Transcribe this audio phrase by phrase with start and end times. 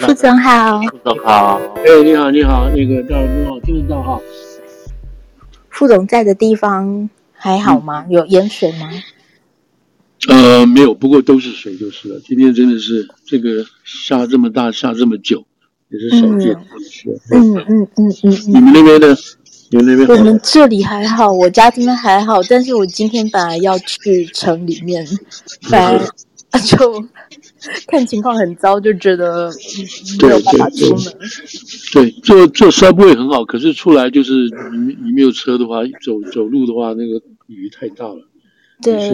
[0.00, 4.20] 副总好，副总好，哎，你好，你好，那个大家好，听得到哈？
[5.70, 8.04] 副总在的地方还好吗？
[8.08, 8.90] 嗯、有淹水吗？
[10.28, 12.20] 呃，没有，不过都是水就是了。
[12.24, 15.46] 今天真的是这个下这么大，下这么久，
[15.88, 16.56] 也是少见。
[17.30, 19.16] 嗯嗯嗯嗯，嗯，你们那边呢？
[19.70, 20.18] 你们那边？
[20.18, 25.06] 我们这里还好，我家这边还好，但是我今天本来要去城里面，
[25.62, 26.00] 反而
[26.64, 27.04] 就。
[27.88, 29.50] 看情况很糟，就觉得
[30.22, 31.04] 没有办法出门。
[31.92, 34.32] 对，坐坐 subway 很好，可是出来就是
[34.72, 38.20] 你你没有车的话，走走路的话，那个雨太大了。
[38.82, 39.10] 对，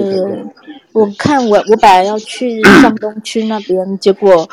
[0.92, 4.46] 我看我我本来要去上东区那边，结果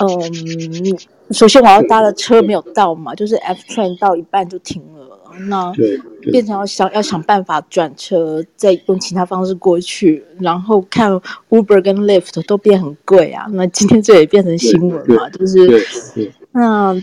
[0.00, 0.96] 嗯，
[1.32, 5.01] 首先我要搭的车没有到嘛，就是 F train 到一半就停了。
[5.40, 5.72] 那
[6.20, 11.10] 变成要想要想办法转车，再用其他方式过去，然后看
[11.48, 13.46] Uber 跟 Lyft 都变很贵啊。
[13.52, 15.58] 那今天这也变成新闻嘛，就是
[16.52, 16.94] 那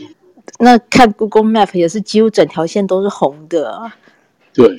[0.59, 3.91] 那看 Google Map 也是几乎整条线都是红的。
[4.53, 4.77] 对，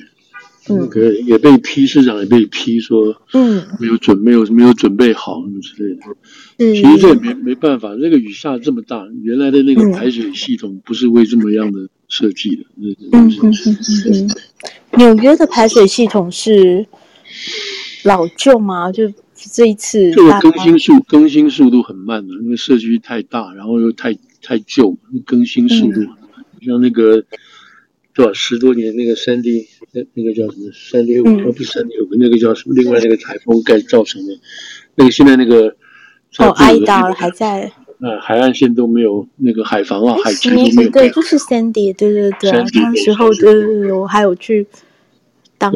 [0.69, 6.01] 嗯，可也被批，市长也被批说，嗯，没有准没有没有准备好什么之类的。
[6.57, 11.87] 嗯，其实这也没没办法，那个雨下这么大，原来的那个排水系统不是为这么样的。
[12.11, 13.51] 设计的，嗯嗯嗯
[14.11, 14.29] 嗯，
[14.97, 16.85] 纽约的排水系统是
[18.03, 18.91] 老旧吗？
[18.91, 26.09] 就这一次，这个更新速更新速度很慢的，因为社区太大，然后又太太旧，更新速度，嗯、
[26.61, 27.23] 像那个
[28.13, 30.69] 多少十多年那个三 D 那那个叫什么？
[30.73, 32.75] 三 D 五、哦，不是三 D 五，那个叫什么？
[32.75, 34.37] 另外那个台风盖造成的，
[34.95, 35.77] 那个现在那个
[36.39, 37.71] 哦，爱达还在。
[38.03, 40.89] 呃，海岸线都没有那个海防啊，海区都没有。
[40.89, 44.65] 对，就是 Sandy，对对对，那时候就是我还有去
[45.59, 45.71] 当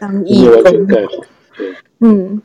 [0.00, 0.62] 当义工。
[0.64, 1.08] 盖好，对，
[2.00, 2.42] 嗯。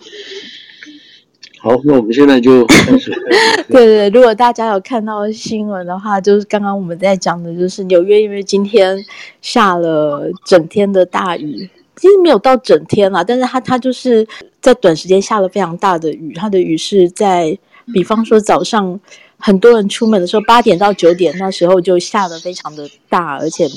[1.60, 3.12] 好，那我们现在就开始。
[3.68, 8.96] 对对，如果大家有看到新闻的话，就是刚刚我们在讲的，就是纽约，因为今天
[9.42, 14.28] 下了整天的大雨，其实没有到整天啦，但是它它就是
[14.62, 17.58] 在短时间下了非常大的雨，它的雨是在。
[17.94, 19.00] 比方说早上
[19.38, 23.68] 很多人出门的时候，八点到九点那时候就下的非常的大，而且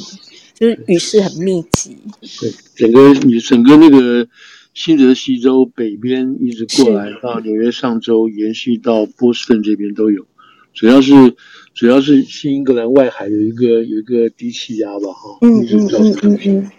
[0.54, 1.96] 就是雨势很密集。
[2.40, 4.26] 对，整个你整个那个
[4.74, 10.26] 新泽西州北边一直过来到纽约上州，延续到波士顿这边都有。
[10.74, 11.34] 主要是
[11.74, 16.70] 主要是新英格兰外海有一个有一个低气压吧，哈，嗯嗯嗯嗯嗯，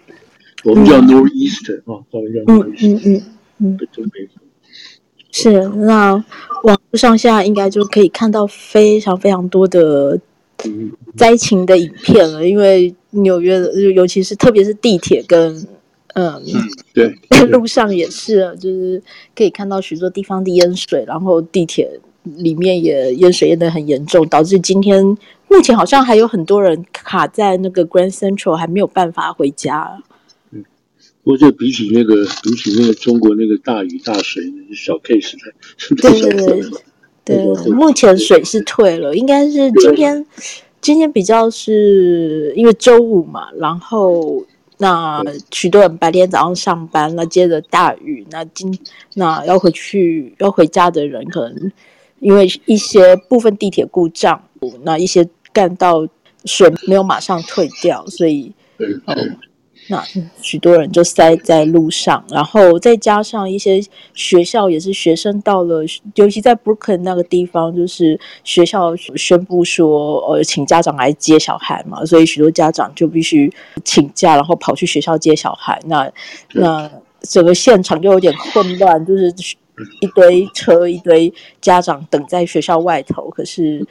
[0.64, 3.22] 我们叫 Northeast 啊，稍微叫 Northeast，嗯嗯
[3.58, 4.28] 嗯，北东北。
[5.42, 6.12] 是，那
[6.64, 10.18] 网络上现在应该就可以看到非常非常多的
[11.16, 15.66] 灾情的影片了，因为纽约的，尤其是特别是地铁跟
[16.14, 16.42] 嗯，嗯，
[16.92, 19.02] 对，路上也是，就是
[19.34, 21.88] 可以看到许多地方的淹水，然后地铁
[22.24, 25.02] 里面也淹水淹得很严重，导致今天
[25.48, 30.02] 目前好像还有很多人卡在那个 Grand Central，还没有办法回家。
[31.22, 34.42] 不过这比起那个，比起那个中国那个大雨大水，
[34.74, 35.52] 小 case 的。
[35.96, 36.62] 对对
[37.24, 40.24] 对，对，目前水是退了，应该是今天，
[40.80, 44.42] 今天比较是因为周五嘛，然后
[44.78, 48.78] 那许多人白天早上上班，那接着大雨，那今
[49.14, 51.70] 那要回去要回家的人，可能
[52.18, 54.42] 因为一些部分地铁故障，
[54.84, 56.08] 那一些干道
[56.46, 58.54] 水没有马上退掉，所以。
[59.88, 60.04] 那
[60.40, 63.80] 许多人就塞在路上，然后再加上一些
[64.14, 73.52] 学校也是学生到了，尤其在 Brooklyn 那个地方，就是学校宣布说，呃，请家长来接小孩嘛，所以许多家长就必须
[73.84, 75.80] 请假，然后跑去学校接小孩。
[75.86, 76.08] 那
[76.52, 76.88] 那
[77.22, 79.34] 整个现场就有点混乱，就是
[80.00, 83.84] 一堆车，一堆家长等在学校外头，可是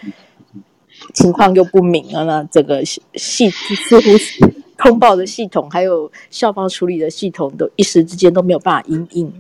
[1.14, 4.54] 情况又不明啊，那整个戏似乎是。
[4.80, 9.32] 通报的系统还有校方处理的系统都一时之间都没有办法应应。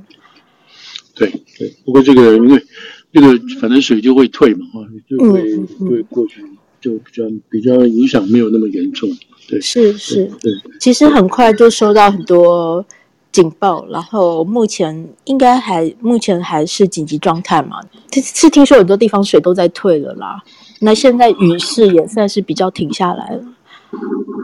[1.16, 2.64] 对对，不过这个因为
[3.12, 3.28] 这个
[3.60, 5.56] 反正水就会退嘛，哈，就会
[5.90, 6.44] 会过去，
[6.80, 9.10] 就比较比较影响没有那么严重。
[9.48, 12.86] 对，是是，对，其实很快就收到很多
[13.32, 17.82] 警报，然后目前应该还目前还是紧急状态嘛。
[18.10, 20.42] 这是听说很多地方水都在退了啦，
[20.82, 23.44] 那现在雨势也算是比较停下来了。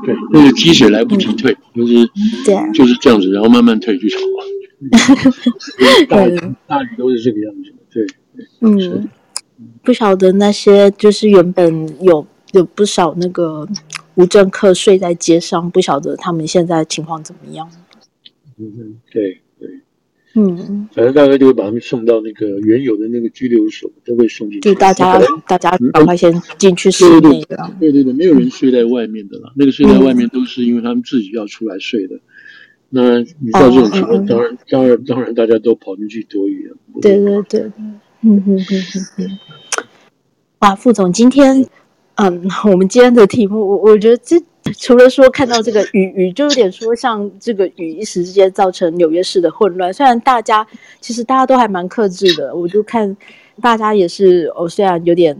[0.03, 2.06] 对，那个积水来不及退，嗯、就是
[2.45, 4.45] 对，就是这样子，然后慢慢退就好了。
[6.07, 8.06] 大雨大雨都是这个样子，对，
[8.62, 9.09] 嗯，
[9.83, 13.68] 不晓得那些就是原本有有不少那个
[14.15, 17.69] 无证客睡在街上，不晓得他们现在情况怎么样。
[18.57, 19.42] 嗯，对对，
[20.37, 24.69] 嗯，反正大概就会把他们送到那个原有的那个拘留所，都会送进去。
[24.69, 25.17] 就大家
[25.47, 27.73] 大家赶快先进去室内了。
[27.79, 29.53] 对对对，没有人睡在外面的啦。
[29.55, 32.19] 那个睡在外面都是因为他们自己要出来睡的。
[32.89, 36.75] 那你知道这种情况，当然当然当然大家都跑进去躲雨了。
[37.01, 39.39] 对对对，嗯嗯嗯嗯嗯。
[40.59, 41.65] 哇，副总，今天
[42.15, 44.35] 嗯，我们今天的题目，我我觉得这。
[44.79, 49.94] 除了说看到这个雨雨，就有点说像这个雨一时之间造成纽约市的混乱。
[49.94, 50.65] 虽然大家
[51.00, 53.15] 其实大家都还蛮克制的，我就看
[53.62, 55.38] 大家也是哦，虽然有点，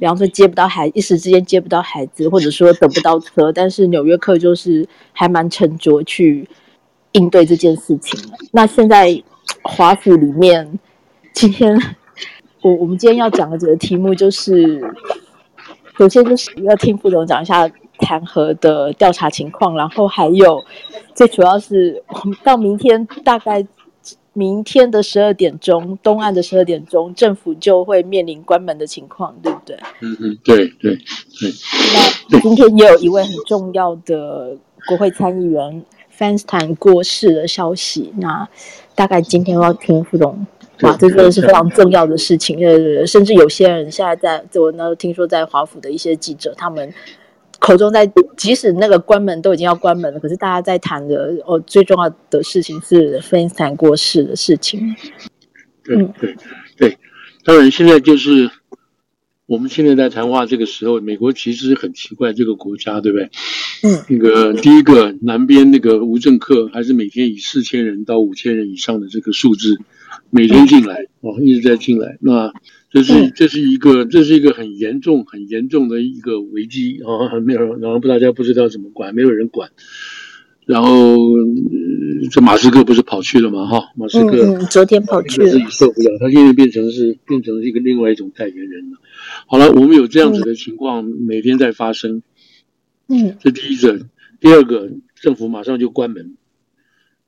[0.00, 6.48] 比方说接不到孩，一时之间接不到孩子，或者说等不到车，但是纽约客就是还蛮沉着去
[7.12, 8.18] 应对这件事情。
[8.52, 9.22] 那现在
[9.62, 10.78] 华府里面，
[11.34, 11.78] 今天
[12.62, 14.82] 我我们今天要讲的这个题目就是，
[15.98, 17.70] 首先就是要听副总讲一下。
[18.02, 20.62] 弹劾的调查情况，然后还有
[21.14, 23.64] 最主要是，我们到明天大概
[24.32, 29.76] 明天的十二点钟，东岸的十二点钟，政府就会面临关门的情况，对不对？
[30.00, 31.52] 嗯嗯，对对对。
[32.30, 34.56] 那今天也有一位很重要的
[34.88, 35.84] 国会参议员
[36.18, 38.48] Feinstein 过世的消息，那
[38.94, 40.46] 大概今天要听副总，
[40.80, 42.58] 哇，这真的是非常重要的事情。
[42.66, 46.92] 呃，甚至有些人现在在，我呢听说在华府的一些记者，他们。
[47.62, 48.04] 口中在，
[48.36, 54.96] 即使那个关门都已经要关门了，可是大家在谈的哦，最重要的事情是 Feinstein 过世的事情。
[55.84, 56.36] 对对
[56.76, 56.98] 对，
[57.44, 58.50] 当然现在就是
[59.46, 63.30] 我们现在在谈话这个时候，美国其实很奇怪，这个国家对不对？
[63.84, 69.78] 嗯，那个第一个南边那个无政客还是每天以四千人到五千人以上的这个数字
[70.30, 72.52] 每天进来哦，一直在进来那。
[72.92, 77.40] 这是这是一个这是一个很严重很严重的一个危机啊！
[77.40, 79.70] 没有，然后大家不知道怎么管，没有人管。
[80.66, 81.16] 然后
[82.30, 83.66] 这马斯克不是跑去了吗？
[83.66, 88.98] 哈，马斯克、嗯、昨天跑去了，自己受不了，他现在变成是变成了一个另外一种代言人了。
[89.46, 92.22] 好了，我们有这样子的情况、嗯、每天在发生。
[93.08, 94.06] 嗯，这第一个，
[94.38, 96.36] 第二个，政府马上就关门。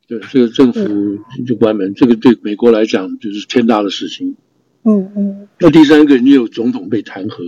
[0.07, 4.37] 对，这个政府就关门，嗯、这个对美国来讲就是天大的事情。
[4.85, 7.43] 嗯嗯，那第三个，你有总统被弹劾，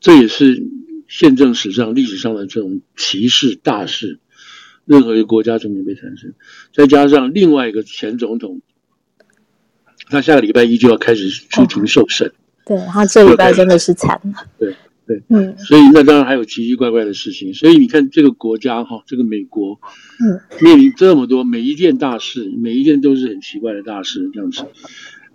[0.00, 0.62] 这也是
[1.08, 4.20] 宪政史上历史上的这种歧视大事，
[4.84, 6.32] 任何一个国家总统被产生，
[6.72, 8.60] 再加上另外一个前总统，
[10.08, 12.32] 他下个礼拜一就要开始出庭受审，
[12.64, 14.76] 对，他这礼拜真的是惨了，对
[15.08, 19.80] 对，嗯，所以那当然还有奇奇怪怪的事情，所以你看这个国家哈，这个美国，
[20.20, 24.64] 嗯，面临这么多每一件大事，每一件都是很奇怪的大事，这样子。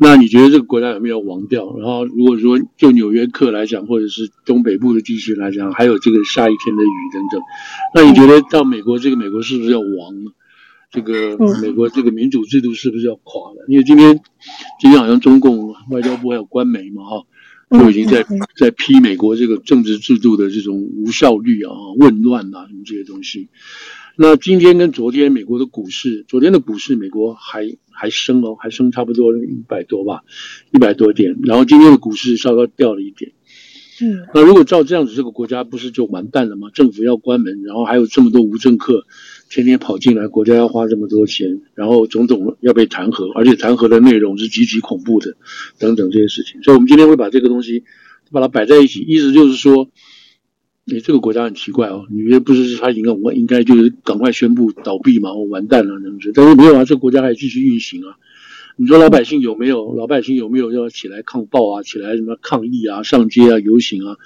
[0.04, 1.78] 那你觉得这个国家有没有亡掉？
[1.78, 7.40] 然后，如果说就纽约客来讲，或者是东北部的地区来讲，还有这个下一天的雨等等，
[7.94, 10.32] 那你觉得到美国这个美国是不是要亡呢？
[10.90, 13.64] 这个美国这个民主制度是不是要垮了？
[13.68, 14.20] 因为今天
[14.80, 17.24] 今天好像中共外交部还有官媒嘛，哈，
[17.70, 18.26] 就已经在
[18.56, 23.50] 在批美国这个政治制度的这种无效率啊、混乱啊什么这些东西。
[24.22, 30.22] 那今天跟昨天美国的股市，昨天的股市美国还还升哦，还升差不多一百多吧，
[30.72, 31.40] 一百多点。
[31.42, 33.32] 然后今天的股市稍稍掉了一点。
[34.00, 36.70] 嗯，那如果照这样子，这个国家不是就完蛋了吗？
[36.72, 39.08] 政府要关门，然后还有这么多无政客
[39.50, 45.36] 天天跑进来，国家要花这么多钱，然后总统要被弹劾，而且弹劾的内容是极其恐怖的，
[45.80, 46.62] 等等这些事情。
[46.62, 47.86] 所以，我们今天会把这个东西
[48.32, 49.90] 把它摆在一起，意思就是说。
[50.88, 55.34] 哎，这个国家很奇怪哦，你觉得不是他应该我应该就是赶快宣布倒闭嘛？
[55.34, 56.32] 我完蛋了，那不是？
[56.32, 58.18] 但是没有啊，这个国家还继续运行啊。
[58.78, 59.94] 你说老百姓有没有？
[59.96, 61.84] 老百姓有没有要起来抗暴啊？
[61.84, 63.04] 起来什么抗议啊？
[63.04, 63.60] 上街啊？
[63.60, 64.18] 游行啊？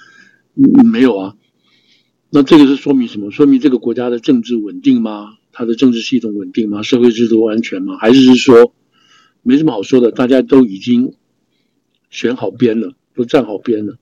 [0.90, 1.36] 没有啊。
[2.30, 3.30] 那这个是说明什么？
[3.30, 5.34] 说明这个国家的政治稳定吗？
[5.52, 6.82] 它的政治系统稳定吗？
[6.82, 7.98] 社会制度安全吗？
[7.98, 8.72] 还是是说
[9.42, 10.10] 没什么好说的？
[10.10, 11.12] 大家都已经
[12.08, 13.98] 选好边了，都站好边了。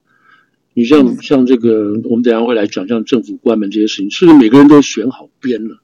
[0.74, 5.78] 你像像这个，我们等下会来讲，像政府关门这些事情，是不是每个人都选好边了？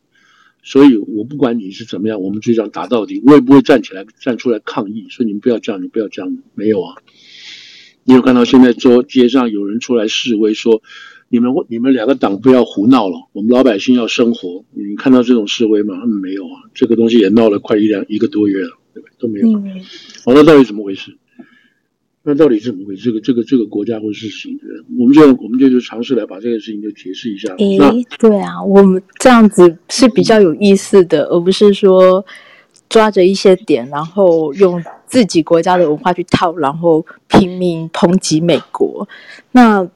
[0.62, 6.96] 所以我不管你是怎么样，我们就这样打到底，我也不会站起来站出来抗议，说你们不要这样，你不要这样，没有啊。
[8.04, 10.82] 你有看到现在说街上有人出来示威，说
[11.28, 14.64] 你们你们两个党不要胡闹了，我们老百姓要生活。
[14.72, 15.94] 你看到这种示威吗？
[16.04, 19.08] 嗯，没有啊，这个东西也闹了快一两一个多月了，对吧？
[19.18, 19.52] 都没有。
[20.24, 21.16] 好，那到底怎么回事？
[22.22, 23.04] 那到底是怎么回事？
[23.04, 24.64] 这个这个这个国家或事情的，
[24.98, 27.54] 我们就我们就就尝试来把这个事情就解释一下。
[27.54, 32.22] 诶，那对啊，我们这样子是比较有意思的，而不是说
[32.90, 39.08] 抓着一些点，然后用自己国家的文化去套，然后拼命抨击美国。
[39.52, 39.88] 那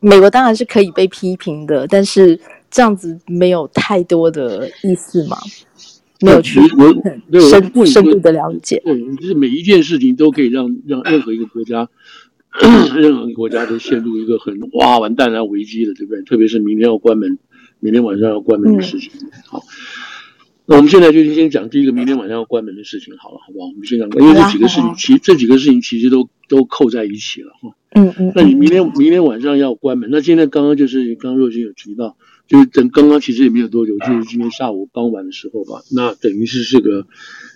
[0.00, 5.36] 美国当然是可以被批评的，但是这样子没有太多的意思嘛。
[6.20, 8.82] 没有去我深深度的了解。
[8.84, 11.88] 对，就是每一件事情都可以让让任何一个国家，
[12.94, 16.22] 任何国家都陷入一个很哇完蛋啊危机了，对不对？
[16.22, 17.38] 特别是明天要关门，
[17.78, 19.10] 明天晚上要关门的事情。
[19.22, 19.62] 嗯、好，
[20.66, 23.68] 那我们现在就先讲第一个明天晚上要关门的事情，好了，好不好？
[23.68, 27.74] 我们先讲，因为这几个事情，其这几个事情其实都都扣在一起了哈。
[27.94, 28.32] 嗯嗯。
[28.34, 32.16] 那你明天明天晚上要关门，那现在刚刚就是刚刚若君有提到。
[32.50, 35.82] 就是等刚刚其实也没有多久，就是今天下午傍晚的时候吧。
[35.94, 37.06] 那等于是这个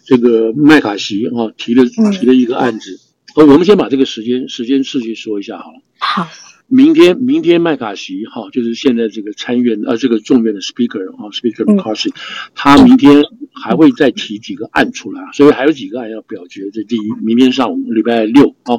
[0.06, 3.00] 这个麦卡锡哈提了提了一个案子。
[3.34, 5.82] 哦，我们先把这个时间时间顺序说一下好了。
[5.98, 6.28] 好，
[6.68, 12.14] 明天明天麦卡锡哈就是现在这个参院啊这个众院的 Speaker 啊 Speaker McCarthy，
[12.54, 16.70] 他明天还会再提几个案出来，所以还有几个案要表决。
[16.72, 18.78] 这第一，明天上午礼拜六啊，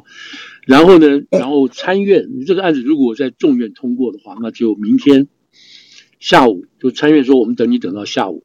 [0.66, 5.28] 然后呢，然后参院这个案子如果在众院通过的话，那就明天。
[6.26, 8.44] 下午就参院说，我们等你等到下午，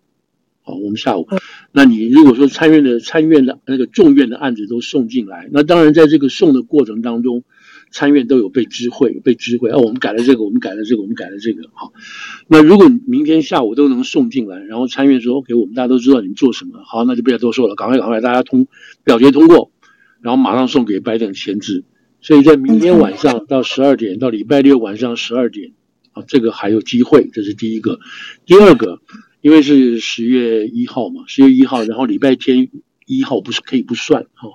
[0.61, 1.27] 好，我们下午。
[1.73, 7.43] 那你如果说参院的参院的那个众院的案子都送进来，那当然在这个送的过程当中，
[7.91, 9.71] 参院都有被知会，被知会。
[9.71, 11.63] 哦，我们改了这个，我们改了这个，我们改了这个。
[11.73, 11.95] 好，
[12.49, 18.67] 那如果明天下午都能送进来，然后参院说 OK，我们大家都知道你们做什么，好，那就不要多说了，赶快赶快，大家通
[19.05, 19.73] 表决通过，
[20.21, 21.85] 然后马上送给拜登签字。
[22.21, 25.73] 所以在明天晚上到十二点，到礼拜六晚上十二点。
[26.13, 28.01] 啊，这个还有机会，这是第一个。
[28.45, 29.01] 第二个，
[29.41, 32.69] 因为是十月一号嘛，十月一号，然后礼拜天
[33.07, 34.49] 一号不是可以不算哈，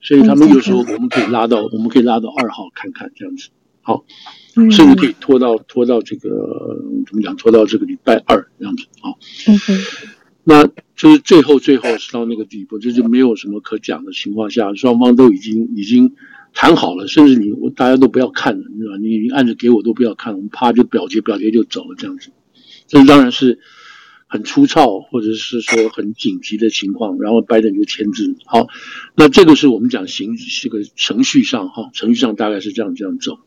[0.00, 3.50] 所以他们又说我们可以拉到，我们可以拉到二号看看这样子，
[3.82, 4.04] 好，
[4.54, 9.12] 甚至可以拖到拖到这个怎么讲，拖到这个礼拜二这样子啊。
[9.46, 9.78] 嗯哼，
[10.44, 16.14] 那就是最后最后是到那个地步，就是没有什么可讲的情况下，双方都已经已经。
[16.54, 18.98] 谈好了，甚至你我大家都不要看了，你知道吧？
[18.98, 22.30] 你你案子给我都不要看，我们啪就表决，表决就走了这样子。
[22.86, 23.58] 这当然是
[24.28, 28.36] 很粗糙，或者是说很紧急的情况，然后拜登就签字。
[28.46, 28.68] 好，
[29.16, 33.38] 那这个是我们讲行这个程序上哈，程序上大概是这样这样走。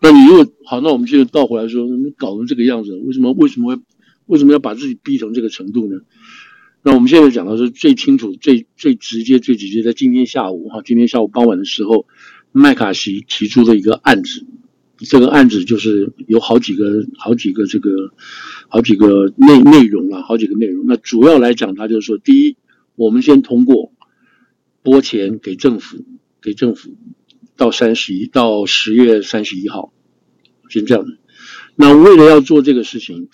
[0.00, 3.82] 那你如果好，那我们就倒回来说，你搞成这个样子，为什么为什么会
[4.26, 6.00] 为什么要把自己逼成这个程度呢？
[6.86, 12.06] 那我们现在讲的是最清楚、最最直接、最直接，在今天下午哈，今天下午傍晚的时候，
[12.52, 14.46] 麦卡锡提出的一个案子，
[14.98, 17.90] 这个案子就是有好几个、好几个这个、
[18.68, 20.84] 好几个内内容啊，好几个内容。
[20.86, 22.56] 那主要来讲，他就是说，第一，
[22.94, 23.92] 我们先通过
[24.84, 26.04] 拨钱给政府，
[26.40, 26.94] 给政府
[27.56, 29.92] 到三十一到十月三十一号，
[30.68, 31.04] 先这样。
[31.74, 33.28] 那为了要做这个事情。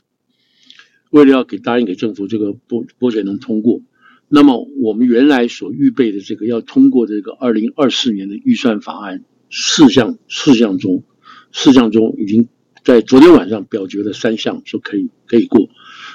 [1.12, 3.83] 为了要给答应给政府这个拨拨钱能通过，
[4.28, 11.04] 那么我们原来所预备的这个要通过这个二零二四年的预算法案四项四项中，
[11.52, 12.49] 四项中已经
[12.83, 15.69] 在昨天晚上表决了三项说可以可以过，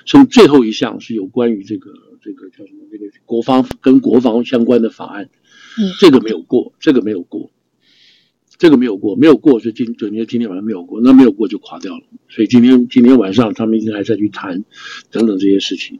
[0.08, 1.92] 所以最后一项是有关于这个
[2.24, 5.30] 这个叫什么这个国防跟国防相关的法案，
[5.80, 7.52] 嗯，这个没有过，这个没有过。
[8.58, 12.04] 这个没有过，没有过，所以今昨天今天晚上没有过，那没有过就垮掉了。
[12.28, 14.64] 所以今天今天晚上他们应该还在去谈
[15.12, 16.00] 等等这些事情。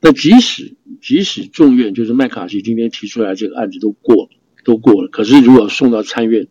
[0.00, 4.30] 那即使即使众院就是麦卡锡今天提出来这个案子都过了，
[4.64, 6.48] 都过了，可是如果送到参院，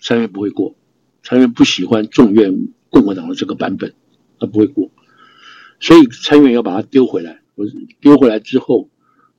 [0.00, 0.74] 参院不会过，
[1.22, 3.94] 参院不喜欢众院共和党的这个版本，
[4.40, 4.90] 他不会过。
[5.78, 7.66] 所以参院要把它丢回来，我
[8.00, 8.90] 丢回来之后，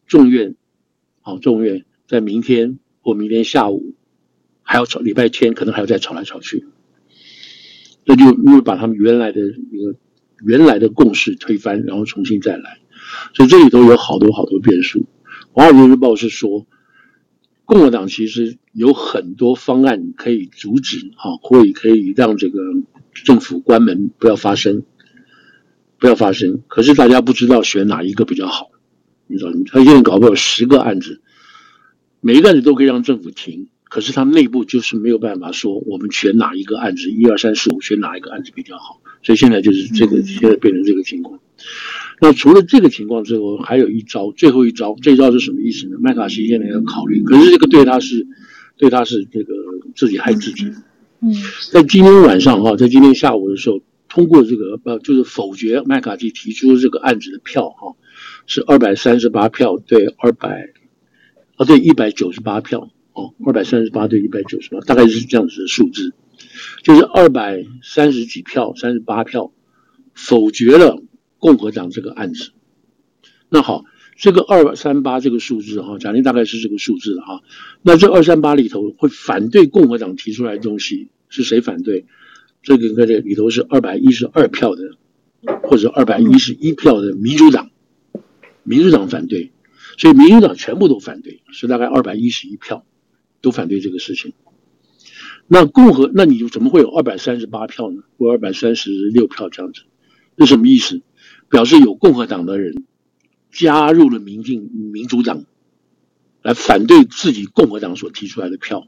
[0.08, 0.56] 众院
[1.20, 3.94] 好，众院在明天或明天下午。
[4.68, 6.66] 还要吵，礼拜天可能还要再吵来吵去，
[8.04, 9.96] 那就因为把他们原来的一个
[10.44, 12.80] 原来的共识推翻，然后重新再来，
[13.36, 15.00] 所以这里头有好多好多变数。
[15.52, 16.66] 《华尔街日报》是说，
[17.64, 22.60] 共和党其实有很多方案可以阻止，哈，会可以让这个
[23.14, 24.84] 政府关门不要发生，
[26.00, 26.64] 不要发生。
[26.68, 28.72] 可是大家不知道选哪一个比较好，
[29.28, 29.52] 你知道？
[29.68, 31.22] 他现在搞不了十个案子，
[32.20, 33.70] 每一个案子都可以让政府停。
[33.96, 41.40] 可是他内部就是没有办法说我们选哪一个案子，一二三四五选哪一个案子比较好，所以现在就是这个现在变成这个情况。
[42.20, 45.96] 那除了这个情况之后，还有一招，最后一招，这一招是什么意思呢？
[46.02, 48.28] 麦卡锡现在要考虑，可是这个对他是，
[48.76, 49.54] 对他是这个
[49.96, 50.66] 自己害自己。
[51.22, 51.34] 嗯，
[51.72, 57.96] 在今天晚上哈，在今天下午的时候，通过这个呃，就是否决麦卡锡提出这个案子的票哈，
[58.46, 60.68] 是二百三十八票对二百，
[61.56, 62.90] 啊对一百九十八票。
[63.16, 66.14] 哦，二百三十八对一百九十八，大概是这样子的数字，
[66.84, 69.54] 就是二百三十几票，三十八票
[70.14, 71.02] 否决了
[71.40, 72.52] 共和党这个案子。
[73.48, 73.86] 那好，
[74.18, 77.42] 这个二三八这个数字哈，假定大概是这个数字哈。
[77.82, 82.06] 那这二三八里头会反对共和党提出来的东西是谁反对？
[82.62, 84.82] 这个在这里头是二百一十二票的，
[85.64, 87.70] 或者二百一十一票的民主党。
[88.64, 89.52] 民主党反对，
[89.98, 92.84] 所以民主党全部都反对，是大概二百一十一票
[93.46, 94.34] 都反对这个事情。
[95.48, 98.02] 那共和，那你就怎么会有二百三十八票呢？
[98.18, 99.82] 或二百三十六票这样子？
[100.36, 101.04] 这什么意思？
[101.48, 102.86] 表示有共和党的人
[103.52, 105.44] 加入了民进民主党，
[106.42, 108.88] 来反对自己共和党所提出来的票，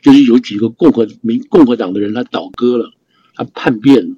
[0.00, 2.90] 就是有几个共和民共和党的人他倒戈了，
[3.36, 4.16] 他叛变了，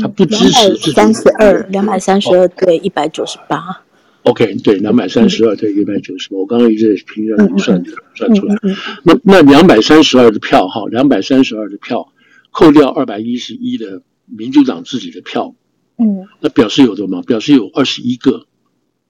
[0.00, 0.92] 他不支持自己。
[0.92, 3.82] 三十二，两百三十二对一百九十八。
[4.24, 7.82] OK，对，两百三十二对一百九十八，我刚刚一直在评论算
[8.14, 8.56] 算出来。
[9.02, 12.12] 那那两百三十二的票哈，两百三十二的票，
[12.50, 15.54] 扣掉二百一十一的民主党自己的票，
[15.96, 17.22] 嗯，那表示有多吗？
[17.22, 18.46] 表示有二十一个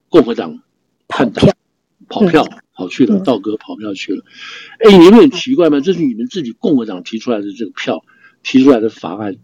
[0.09, 0.63] 共和党
[1.09, 1.49] 叛党
[2.09, 4.25] 跑票跑去了，道格跑票去了。
[4.79, 5.81] 哎，你们很奇怪吗？
[5.81, 8.05] 这是你们自己共和党提出来的这个票，
[8.45, 9.37] 提出来的法案，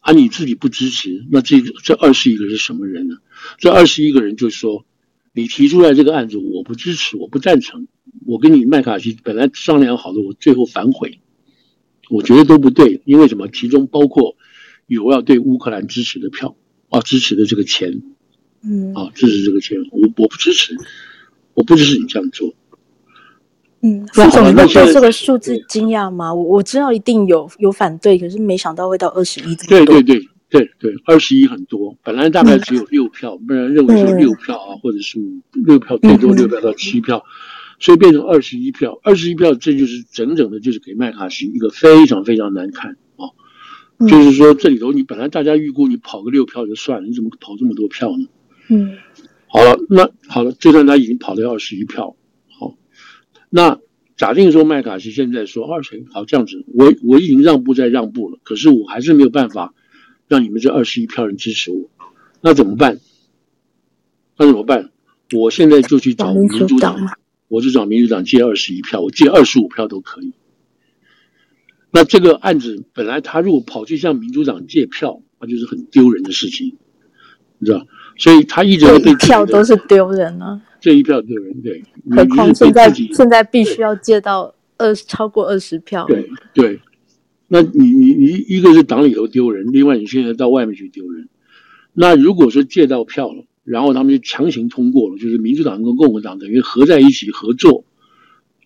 [0.00, 3.18] 啊，你自己不支持，那这这二十一个是什么人呢？
[3.58, 4.84] 这二十一个人就说。
[5.34, 7.88] 你提出来这个案子，我不支持，我不赞成。
[8.26, 11.20] 我跟你麦卡锡本来商量好的，我最后反悔，
[12.10, 13.00] 我觉得都不对。
[13.06, 13.48] 因为什么？
[13.48, 14.36] 其中包括
[14.86, 16.54] 有要对乌克兰支持的票
[16.90, 18.02] 啊，支持的这个钱，
[18.62, 20.76] 嗯，啊，支持这个钱，我我不支持，
[21.54, 22.54] 我不支持你这样做。
[23.80, 26.32] 嗯，副总，你会对这个数字惊讶吗？
[26.32, 29.56] 我我知道一定有有反对，可是没想到会到二十一。
[29.66, 30.20] 对对对。
[30.52, 35.18] 对对，二十一很多，本来大概只有六票，不然认为是六票啊，或者是
[35.64, 37.24] 六票，最多六票到七票，
[37.80, 39.00] 所以变成二十一票。
[39.02, 43.32] 二十一票，这就是整整的，就是给麦卡锡一个非常非常难看啊！
[44.06, 48.26] 就是说，这里头你本来大家预估你跑个六票就算了，你怎么跑这么多票呢？
[48.68, 48.98] 嗯，
[49.46, 52.14] 好了，那好了，就算他已经跑了二十一票，
[52.60, 52.76] 好，
[53.48, 53.78] 那
[54.18, 59.72] 假定说麦卡锡现在说二十，好这样子，我我已经让步再让步了，可是我还是没有办法。
[60.32, 61.90] 让你们这二十一票人支持我，
[62.40, 62.98] 那怎么办？
[64.38, 64.90] 那怎么办？
[65.34, 66.96] 我现在就去找民主党，
[67.48, 70.32] 我就找民主党借二十一票，我借二十五票都可以。
[71.90, 76.78] 那这个案子本来他如果跑去向民主党借票，那就是很丢人的事情，
[77.58, 77.86] 你知道？
[78.16, 81.84] 所以他一直被票都是丢人啊，这一票丢人，对。
[82.10, 86.80] 何况现在现在必须要借到二超过二十票，对对。
[87.54, 91.28] 那你你你一个是党里头丢人，另外你现在到外面去丢人。
[91.92, 97.84] 那如果说借到票了，然后他们就强行通过了，就是民主党跟共和党等于合在一起合作，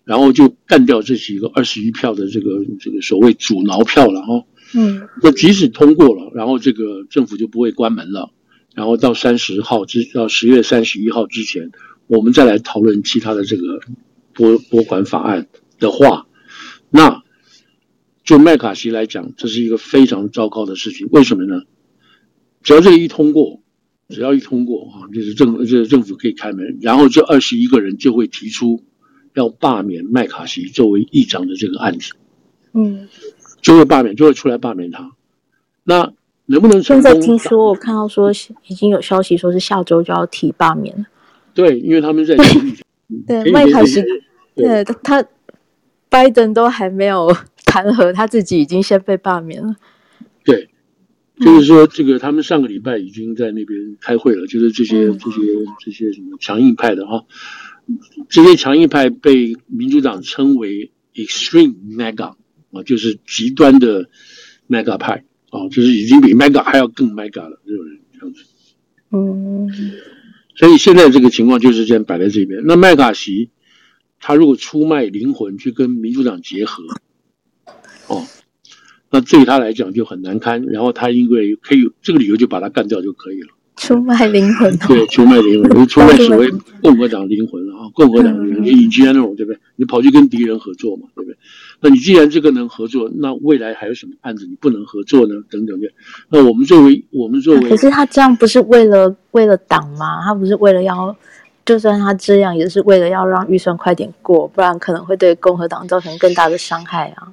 [0.05, 4.45] 然后就干掉这几个二十一票的这个这个所谓阻挠票了哈。
[4.73, 5.01] 嗯。
[5.21, 8.31] 那即使通过了，然后这个政府就不会关门了，
[8.73, 11.71] 然后到三十号之到十月三十一号之前，
[12.07, 13.81] 我们再来讨论其他的这个
[14.33, 16.25] 拨拨款法案的话，
[16.89, 17.26] 那。
[18.27, 21.07] 就麦卡锡来讲，这是一个非常糟糕的事情。
[21.11, 21.61] 为什么呢？
[22.61, 23.61] 只要这个一通过，
[24.09, 28.83] 只要一通过啊，就是政这个政府可以开门，然后这二十一个人就会提出
[29.33, 32.15] 要罢免麦卡锡作为议长的这个案子。
[32.73, 33.07] 嗯，
[33.61, 35.13] 就会罢免，就会出来罢免他。
[35.85, 36.11] 那
[36.47, 37.09] 能不能成功？
[37.09, 38.29] 现在听说我看到说
[38.67, 41.05] 已经有消息说是下周就要提罢免了。
[41.53, 42.35] 对，因为他们在
[43.25, 44.03] 对麦卡锡，
[44.53, 45.25] 对他
[46.09, 47.33] 拜登都还没有。
[47.67, 49.75] 弹劾他自己已经先被罢免了。
[50.43, 50.69] 对，
[51.39, 55.41] 就是说这个他们上个礼拜已经在那边开会了，就是这些这些
[55.79, 57.25] 这些什么强硬派的哈，
[58.29, 62.35] 这些强硬派被民主党称为 extreme mega
[62.71, 64.09] 啊，就是极端的
[64.69, 68.43] mega 派啊，就是已经比 mega 还要更 mega 了这种人这样子。
[69.11, 69.69] 嗯，
[70.55, 72.63] 所以现在这个情况就是这样摆在这边。
[72.65, 73.49] 那麦卡锡
[74.19, 76.83] 他如果出卖灵魂去跟民主党结合。
[78.07, 78.23] 哦，
[79.09, 80.63] 那对他来讲就很难堪。
[80.67, 83.49] 然后他因为可以这个理由就把他干掉就可以了。
[83.75, 86.49] 出卖灵魂，对，出卖灵魂，出卖所谓
[86.81, 87.85] 共和党灵魂了啊！
[87.93, 89.59] 共和党灵魂，你以前那种对不对？
[89.75, 91.37] 你跑去跟敌人合作嘛，对不对？
[91.81, 95.35] 那你既然这个能合作，那未来还有什么案子你不能合作呢？
[95.51, 95.87] 等等的。
[96.29, 100.23] 那我们作为我们作为，可是他这样不是为了为了党吗？
[100.25, 101.15] 他不是为了要，
[101.63, 107.31] 就算他这样也是为了要让预算快点过，不然可能会对共和党造成更大的伤害啊。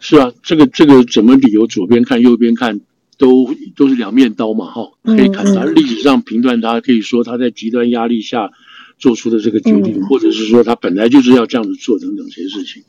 [0.00, 1.66] 是啊，这个这个怎么理由？
[1.66, 2.80] 左边看右边看，
[3.18, 8.50] 都都是两面刀嘛，哈，可以看他历史上评断他，可以说他在极端压力下
[8.98, 12.82] 做出的这个决定，或者是说他本来就是要这样子做等等这些事情。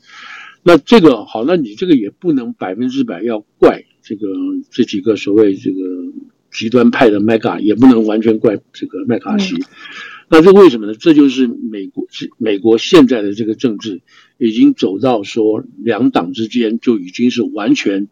[0.62, 4.28] 那这个好，那你这个也不能百分之百要怪这个
[4.70, 5.78] 这几个所谓这个
[6.52, 9.56] 极端派的麦卡，也不能完全怪这个麦卡锡。
[10.28, 10.94] 那这为什么呢？
[10.94, 14.02] 这就是美国是美国现在的这个政治
[14.38, 18.08] 已经走到说两党之间就已经是完全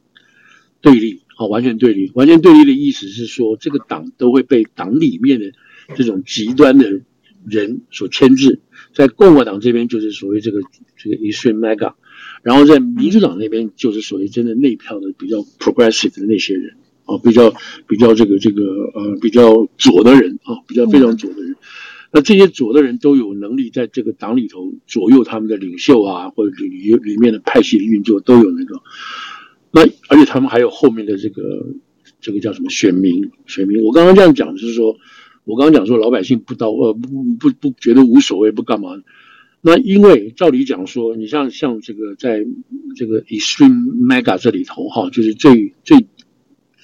[0.81, 2.11] 对立，好，完全对立。
[2.15, 5.53] 完全对立的意思是说，这个党都会被党里面的
[5.95, 7.01] 这种极端的
[7.49, 8.61] 人所牵制，
[8.93, 10.61] 在共和党这边就是所谓这个
[10.97, 11.95] 这个 extreme MAGA，
[12.43, 17.55] 然后在民主党那边就是所谓真的内票的比较 progressive 的那些人啊，比较
[17.87, 21.55] 比较这个这个呃比较左的人啊，比较非常左的人。
[22.17, 28.81] 那这些左的人都有能力在这个党里头左右他们的领袖啊，或者里里面的派系的运作都有那个。
[29.71, 31.75] 那而且他们还有后面的这个
[32.23, 33.31] 这个叫什么选民？
[33.47, 34.97] 选民，我刚刚这样讲就是说。
[35.49, 39.01] 我刚刚讲说老百姓不到呃不不不觉得无所谓不干嘛，
[39.61, 42.45] 那因为照理讲说，你像像这个在
[42.97, 46.09] 这个 extreme Mega 这里头哈，就是最最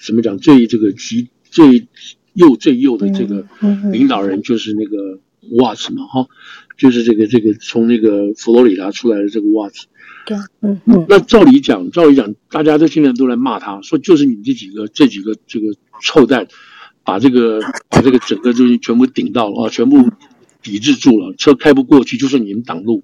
[0.01, 1.89] 怎么讲最这个极最
[2.33, 3.47] 右最右的这个
[3.91, 5.21] 领导人就是那个
[5.57, 6.29] Watts 嘛哈，
[6.77, 9.85] 就是这个这个从那个佛罗里达出来的这个 Watts，
[10.27, 16.49] 对，嗯嗯，那照理讲照理讲，大家都现在都来骂他，说就是你这几个这几个这个臭蛋。
[17.05, 17.59] 把这个
[17.91, 20.09] 把这个整个东西全部顶到了啊，全部
[20.63, 23.03] 抵制住了，车开不过去，就是你们挡路。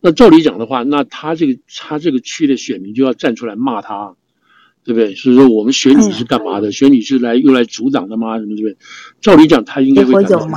[0.00, 4.16] 那照理讲的话，那他这个他这个区的选民就要站出来骂他，
[4.84, 5.14] 对不对？
[5.14, 6.70] 所以说我们选你是干嘛的？
[6.70, 8.38] 选你是来用来阻挡的吗？
[8.38, 8.76] 什么对不对？
[9.20, 10.48] 照理讲他应该会感到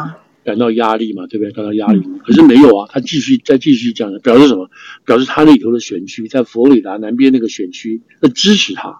[0.43, 1.51] 感到压力嘛，对不对？
[1.51, 2.01] 感到压力。
[2.25, 4.69] 可是没有啊，他继续再继续讲，表示什么？
[5.05, 8.99] 表示他那里头的选区在佛罗里达南边那个选区，那支持他，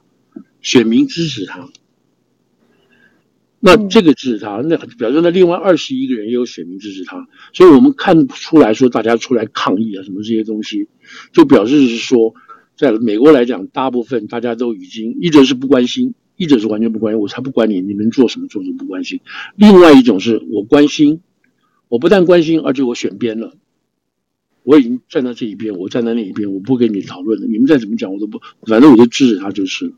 [0.62, 1.70] 选民支持他。
[3.60, 10.88] 那这个支持他，那表示那另外二十一个人也有选民支持他，所以我们看不出来说大家出来抗议啊什么这些东西，
[11.34, 12.36] 就表示是说，
[12.78, 19.20] 在美国来讲，大部分大家都已经一则是不关心，一则是完全不关心，我才不管你你们做什么做什么不关心。
[19.56, 21.22] 另外一种是我关心，
[21.90, 23.56] 我不但关心，而且我选边了，
[24.64, 29.94] 我已经站在这一边，我站在那一边，我不跟你讨论了，你们再怎么讲我都不，反正我就支持他就是。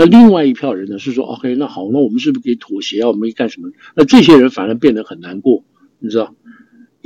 [0.00, 0.98] 那另外一票人呢？
[1.00, 3.08] 是说，OK，那好，那我们是不是可以妥协啊？
[3.08, 3.72] 我们干什么？
[3.96, 5.64] 那这些人反而变得很难过，
[5.98, 6.36] 你知道，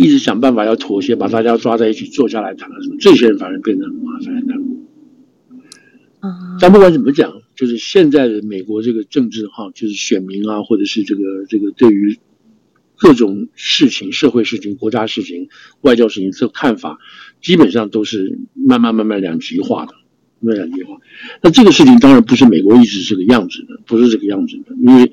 [0.03, 2.97] 一直想办法要妥协，把大家抓在一起坐下来谈了什么？
[2.99, 4.77] 这些人反而变得很麻烦、很难过。
[6.21, 12.19] 啊，但不管怎么讲，就是现在的美国这个政治哈，就是选民啊，或者是这个这个对于
[12.97, 15.49] 各种事情、社会事情、国家事情、
[15.81, 16.99] 外交事情这看法，
[17.41, 19.95] 基本上都是慢慢慢慢两极化的。
[20.45, 20.97] 那两极化，
[21.41, 25.13] 那这个事情当然不是美国一直这个样子的，不是这个样子的，因为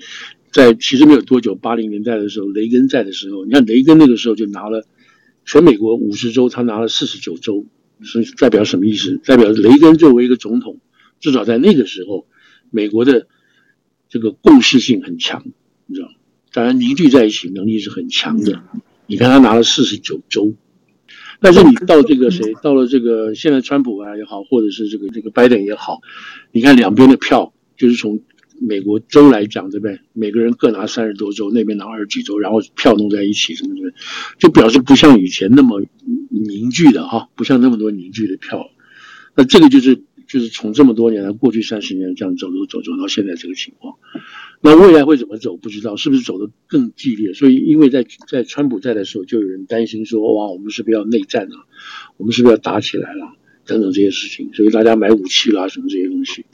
[0.52, 4.86] 在其实没有多久，八零年代的时候，雷根在的时候，你看雷根那个时候就拿了
[5.46, 7.66] 全美国五十州，他拿了四十九州，
[8.02, 9.20] 是代表什么意思？
[9.24, 10.80] 代表雷根作为一个总统，
[11.20, 12.28] 至少在那个时候，
[12.70, 13.28] 美国的
[14.10, 15.44] 这个共识性很强，
[15.86, 16.10] 你知道，
[16.54, 18.62] 当然凝聚在一起能力是很强的。
[19.08, 20.54] 你看他拿了四十九州。
[21.42, 26.02] 但是你到这个谁，到了这个现在川普啊也好，或者是这个这个拜登也好，
[26.52, 28.20] 你看两边的票，就是从
[28.62, 30.00] 美国州来讲，对不对？
[30.14, 33.92] 每个人各拿三十多州，那边拿二十几州，然后票弄在一起，什么什么，
[34.38, 35.82] 就表示不像以前那么
[36.30, 38.70] 凝聚的哈，不像那么多凝聚的票。
[39.36, 43.96] 那这个就是就是从这么多年来，过去三十年这样走走走走到现在这个情况。
[44.62, 45.56] 那未来会怎么走？
[45.56, 47.34] 不知道是不是走得更激烈？
[47.34, 51.56] 所以，因为在在川普在的时候，就有人担心说：“哇，我们是不是要内战了？
[52.18, 53.38] 我们是不是要打起来了？
[53.66, 56.46] 等等这些事情。”所以大家买武器啦，什么这些东西。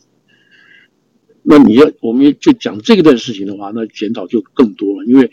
[1.45, 5.31] 那你要我们就讲这个段事情的话，那检讨就更多了，因为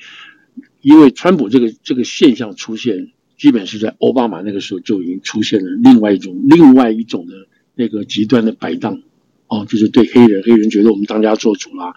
[0.80, 7.34] 因为川普这个这个现象出现，基本是在奥巴马那个时候就已经出现了另外一种另外一种的
[7.74, 9.02] 那个极端的摆荡。
[9.48, 11.92] 哦，就是对黑人，黑人觉得我们当家做主啦，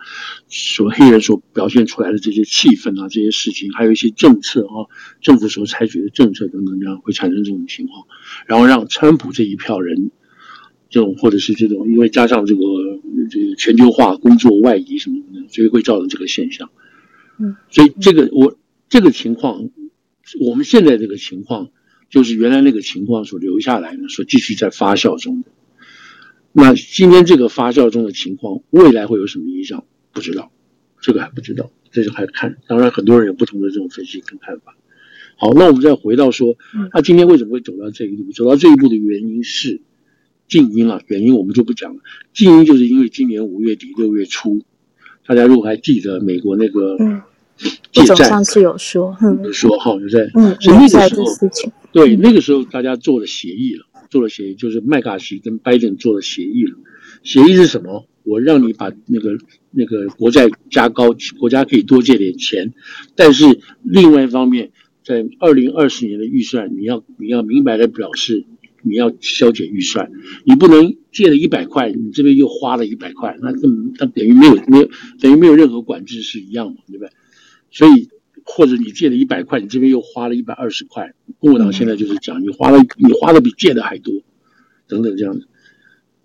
[0.49, 8.07] 说黑人所表现出来的这些气氛啊，这些事情，还有一些政策啊，政府所采取的政策等等，这样会产生这种情况，
[8.45, 10.11] 然后让川普这一票人，
[10.89, 12.61] 这种或者是这种，因为加上这个
[13.29, 16.69] 这个全球化工作外移什么的，所以会造成这个现象。
[17.39, 18.57] 嗯，所以这个我
[18.89, 19.69] 这个情况，
[20.39, 21.69] 我们现在这个情况，
[22.09, 25.49] 就是原来那个情况所留下来的，所继续在发酵中的。
[26.51, 29.83] 那今天这个发酵中的情况，未来会有什么影响？
[30.13, 30.51] 不知道，
[31.01, 32.57] 这个还不知道，这就还看。
[32.67, 34.77] 当然，很多人有不同的这种分析跟看法。
[35.37, 36.55] 好，那我们再回到说，
[36.93, 38.31] 他今天为什么会走到这一步？
[38.31, 39.81] 走到这一步的原因是
[40.47, 42.01] 静音了，原因我们就不讲了。
[42.33, 44.61] 静音就是因为今年五月底六月初，
[45.25, 46.97] 大家如果还记得美国那个
[47.91, 53.85] 借债，上次有说，有说哈，有在，嗯，是那个时候，对，那个时候大家做了协议了。
[54.07, 56.77] 做了协议，就是麦卡锡跟拜登做了协议了。
[57.23, 58.07] 协议是什么？
[58.23, 59.37] 我让你把那个
[59.71, 62.73] 那个国债加高，国家可以多借点钱，
[63.15, 64.71] 但是另外一方面，
[65.03, 68.45] 在二零二四年的预算，你要你要明白的表示
[68.85, 70.11] 你要削减预算，
[70.45, 73.51] 你不能借了一百块，你这边又花了一百块，那
[73.97, 77.09] 那等于没有没有等于没有任何管制是一样嘛，对不对？
[77.71, 78.09] 所以
[78.43, 81.13] 或者你借了一百块，你这边又花了一百二十块。
[81.39, 84.13] 共和党现在就是讲，你花了你花的比借的还多，
[84.87, 85.47] 等等这样子。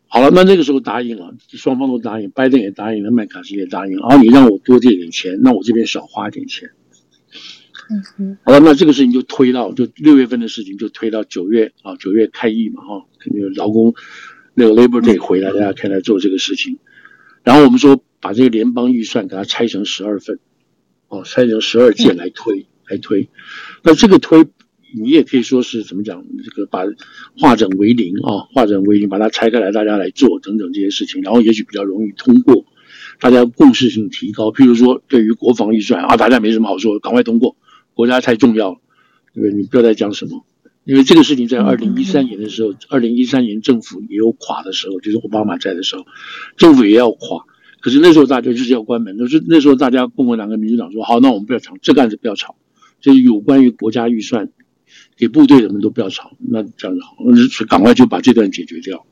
[0.07, 4.09] 好了，那那个时候答应了，双方都答应，拜登也答应了，麦卡锡也答应了。
[4.09, 6.71] 然后你让我多借点钱，那我这边少花点钱。
[7.91, 8.39] 嗯嗯。
[8.45, 13.95] 好了，那这个事情就推到就六月份的事情就推到九月啊，九月开议嘛哈，肯定劳工
[14.55, 16.79] 那个 Labor Day 回来，大家可以来做这个事情。
[17.43, 20.39] 然后我们说把这个联邦预算给它拆成十二份。
[21.13, 23.29] 哦，拆成十二件来推，来推，
[23.83, 24.47] 那这个推，
[24.95, 26.25] 你也可以说是怎么讲？
[26.45, 26.85] 这个把
[27.37, 32.65] 化整为零啊，化整为零，把它拆开来，大家来做等等这些事情，然后也许比较容易通过，
[33.19, 34.53] 大家共识性提高。
[34.53, 37.57] 譬如说，对于国防预算啊，大家没什么好说，赶快通过，
[38.01, 38.79] 国家太重要了，
[39.35, 39.53] 对不对？
[39.53, 40.47] 你不要再讲什么，
[40.85, 46.07] 因为这个事情在二零一三年的时候，二零一三年政府也有垮的时候，就是奥巴马在的时候，
[46.57, 47.45] 政府也要垮。
[47.83, 52.57] 可是那时候大家就是要关门，那是那时候大家共和党跟民主党说好，那我们不要吵，这个案子不要吵，
[53.03, 54.51] 就是有关于国家预算
[55.19, 59.05] 给部队的，我们都不要吵，那这样子好，那就赶快就把这段解决掉。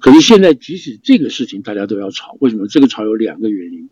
[0.00, 2.66] 可是现在即使这个事情大家都要吵，为什么？
[2.68, 3.88] 这个吵有两个原因，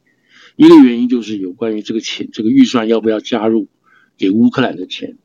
[0.57, 3.69] 一个原因就是有关于这个钱，这个预算要不要加入
[4.17, 5.17] 给乌克兰的钱。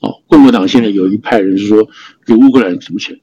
[0.00, 1.88] 哦，共和党现在有一派人是说
[2.26, 3.20] 给乌克兰什么钱？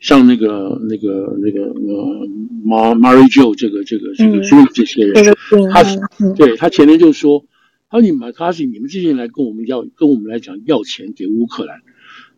[0.00, 2.26] 像那个、那个、那个呃
[2.66, 4.42] ，Mar Mary Jo 这个、这个、这个，
[4.74, 5.32] 这些人，
[5.70, 6.00] 他是
[6.36, 7.46] 对他前面就说，
[7.88, 11.82] 他说你们卡西，你们这些人来跟我们要，跟我们来讲要钱给乌克兰，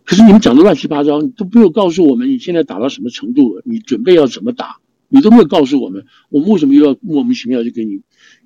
[0.04, 4.76] 可是你们讲的乱七八糟，你都没有告诉我们你现在打到什么程度了，你准备要怎么打，
[5.08, 8.02] 你都没有告诉我们，我们为什么又要莫名其妙就给你，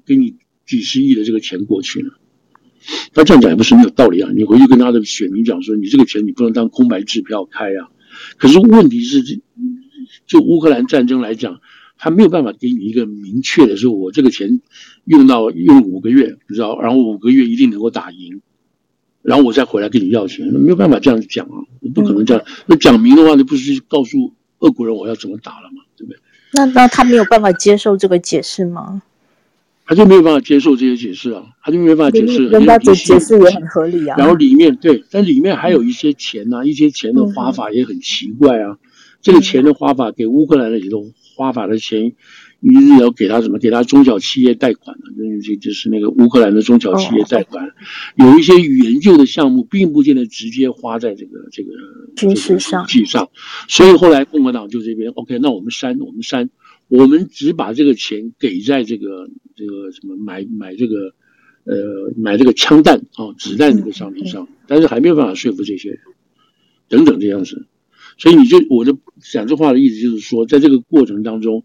[0.06, 2.10] 给你几十亿的这个钱过去呢？
[3.14, 7.88] 他这样讲也不是没有道理啊，你回去跟他的选民讲说，你这个钱你不能当空白支票开啊。
[8.36, 9.40] 可是问题是，这
[10.26, 11.60] 就乌克兰战争来讲，
[11.98, 14.60] 他没有办法给你一个明确的说，我这个钱
[15.04, 18.40] 用到用五个月，你知道，然后五个月一定能够打赢，
[19.22, 22.44] 然后我再回来跟你要钱，没有办法这样讲啊，我不可能这样。
[22.66, 25.82] 那讲明的话，你不是告诉俄国人我要怎么打了吗？
[25.96, 26.18] 对不对？
[26.52, 29.02] 那那他没有办法接受这个解释吗？
[29.88, 32.46] 他就没有办法接受这些解释啊，他就没有办法解释。
[32.48, 34.16] 人家解释也很合理啊。
[34.18, 38.76] 然后里面对，但里面还有一些钱啊，一些钱的花法也很奇怪啊。
[39.22, 42.12] 这个钱的花法给乌克兰的这种花法的钱，
[42.60, 43.58] 一日要给他什么？
[43.58, 47.66] 给他中小企业贷款的，那就就是那个乌克兰的中小企业贷款。
[48.16, 51.70] 有一些研究的项目，并不见得直接花在这个这个
[52.14, 52.86] 军事上。
[52.86, 53.30] 军事上，
[53.68, 56.50] 所以后来共和党就这边 OK，那我们删，我们删。
[56.88, 61.14] 我们只把这个钱给在这个这个什么买买这个
[61.64, 66.00] 呃买这个枪弹啊子弹这个商品上，但是还没有办法说服这些人
[66.88, 67.66] 等等这样子，
[68.16, 71.64] 所以你就我的讲这话的意思就是说，在这个过程当中，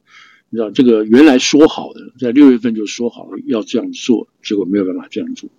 [0.50, 5.50] 你知道这个原来说好的在六月份就说好了要这样做，结果没有办法这样做。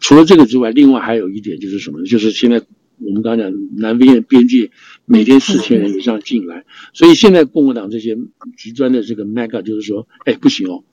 [0.00, 2.06] 除了这个之外，另外还有一点就是什么呢？
[2.06, 2.62] 就是现在。
[2.98, 4.70] 我们刚刚讲南非的边界
[5.04, 8.16] 每天四千人以上进来，所以现在共和党这些
[8.56, 10.84] 极端的这个 mega 就是说，哎，不行哦，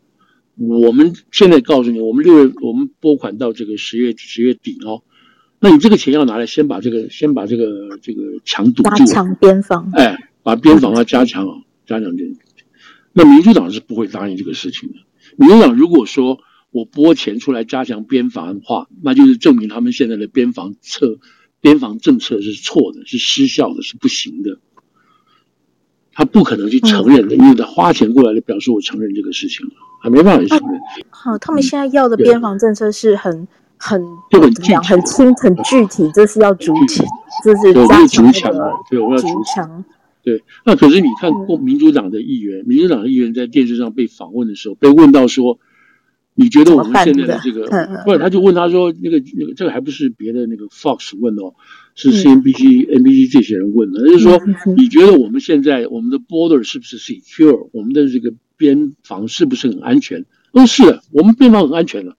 [0.58, 5.04] 我们现在告诉你，我们六月我们拨款到这个十月十月底哦，
[5.60, 11.54] 那你这个钱要拿来先把这个先把这个这个墙堵住，加强边防，哎，把边防要加强啊，
[11.86, 12.32] 加强这个。
[13.14, 14.96] 那民主党是不会答应这个事情的。
[15.38, 16.40] 民主党如果说
[16.72, 21.20] 我拨钱出来加强边防的话，那就是证明他们现在的边防策。
[21.62, 24.58] 边防政策是错的，是失效的，是不行的。
[26.12, 30.82] 他不可能去承认的，因为他花钱过来的，表示我承认这个事情了，还没办法去承认。
[31.10, 33.47] 好，他们现在要的边防政策是很
[33.78, 37.06] 很就很具、很清、很具体，就是要筑墙，
[37.45, 39.86] 就是加强这个对，我要筑墙。
[40.24, 45.60] 对，那可是你看过民主党的议员，民主党的议员在电视上被访问的时候，被问到说。
[46.34, 47.67] 你觉得我们现在的这个，
[48.06, 51.54] 不，他就问他说，那个那个，这个还不是别的那个 Fox 问的哦，
[51.94, 54.39] 是 CNBC、NBC 这些人问的，就是说，
[54.78, 57.70] 你觉得我们现在我们的 border 是不是 secure？
[57.74, 60.26] 我们的这个边防是不是很安全？
[60.54, 62.15] 哦，是的，我们边防很安全了。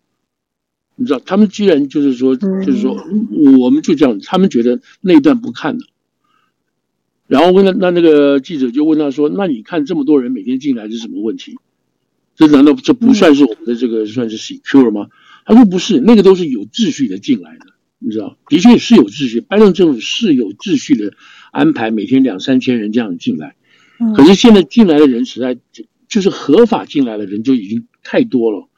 [0.94, 2.94] 你知道，他们居然就是说，就是说，
[3.58, 5.80] 我们就这样，他们觉得那一段不看了。
[7.26, 11.56] 然后问他，那那个记者就问他说，那你看这么多人每天进来是什么问题？
[12.34, 15.08] 这难道这不算是我们的这个算是 secure 吗？
[15.44, 17.66] 他说不是，那个都是有秩序的进来的，
[17.98, 21.14] 你知道，的确是有秩序，拜登政府是有秩序的
[21.50, 23.56] 安排每天两三千人这样进来。
[24.16, 25.58] 可是现在进来的人实在
[26.08, 28.68] 就是合法进来的人就已经太多了，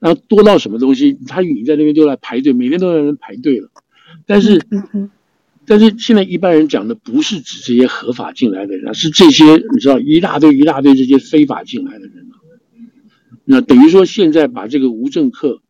[0.00, 3.68] 然后多到什么东西，他你在那边都来排队，每天都有人排队了。
[4.26, 4.60] 但是，
[5.66, 12.27] 但是现在一般人讲的不是指这些合法进来的人，是这些你知道一大堆一大堆这些非法进来的人。
[13.50, 15.62] 那等于说，现在把这个无政客，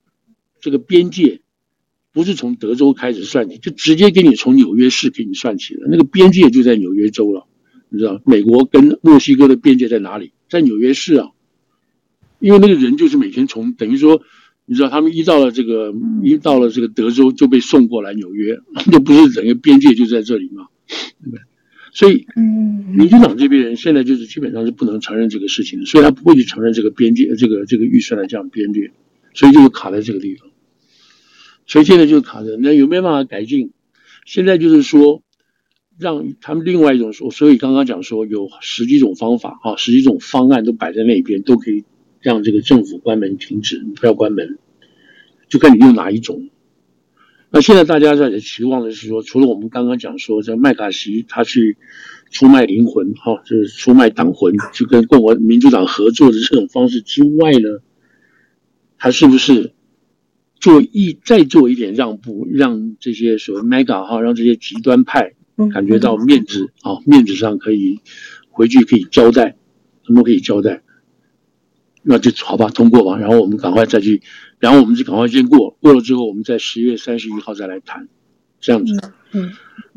[0.60, 1.42] 这个边界
[2.12, 5.86] 不是从德州开始算起，就直接给你从纽约市给你算起了。
[5.88, 7.46] 那个边界就在纽约州了，
[7.88, 10.32] 你知道美国跟墨西哥的边界在哪里？
[10.50, 11.28] 在纽约市啊。
[12.40, 14.22] 因为那个人就是每天从等于说，
[14.66, 18.58] 你知道他们一到了这个一到了这个德州就被送过来纽约，
[18.90, 20.66] 那不是整个边界就在这里吗？
[21.22, 21.40] 对不对？
[21.98, 28.92] 所以，民进党这边人现在就是基本上是不能承认这个事情的，所以他不会去承认这个边界这个这个预算的这样边界，
[29.34, 30.48] 所以就是卡在这个地方。
[31.66, 33.72] 所以现在就卡着，那有没有办法改进？
[34.24, 35.24] 现在就是说，
[35.98, 41.82] 让他们另外一种说，所以刚刚讲说有十几种方法啊，十几种方案都摆在那边，都可以
[42.20, 44.56] 让这个政府关门停止，不要关门，
[45.48, 46.48] 就看你用哪一种。
[47.50, 51.76] 那现在大家在期望的是说，除了我们刚刚讲说，这麦卡锡他去
[52.30, 57.80] 出卖灵魂哈，就是出卖党魂，去跟共和民主党合作的这种方式之外呢，
[58.98, 59.72] 他是不是？
[60.60, 65.34] 做一再做一点让步，让这些所谓 mega 哈，让这些极端派
[65.72, 68.00] 感觉到面子啊，面子上可以
[68.50, 69.56] 回去可以交代，
[70.04, 70.82] 他们可以交代，
[72.10, 73.18] 那就好吧，通过吧。
[73.18, 74.22] 然后我们赶快再去，
[74.58, 78.08] 然后我们就赶快先过，过了之后，我们在十月三十一号再来谈，
[78.60, 78.98] 这样子。
[79.34, 79.50] 嗯，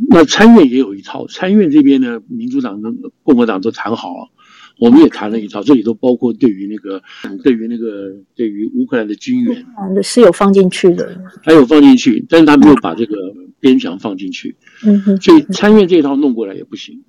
[0.09, 4.29] 那参院也有一套，参院这边呢，民主党跟共和党都谈好了。
[4.77, 7.01] 我们也谈了一套，这里都包括对于那个，
[7.43, 9.65] 对于那个，对于乌克兰的军援，
[10.03, 13.15] 是有放进去的，还有放进去，但是他没有把这个
[13.61, 14.57] 边墙放进去。
[14.83, 17.03] 嗯哼，所以参院这一套弄过来也不行，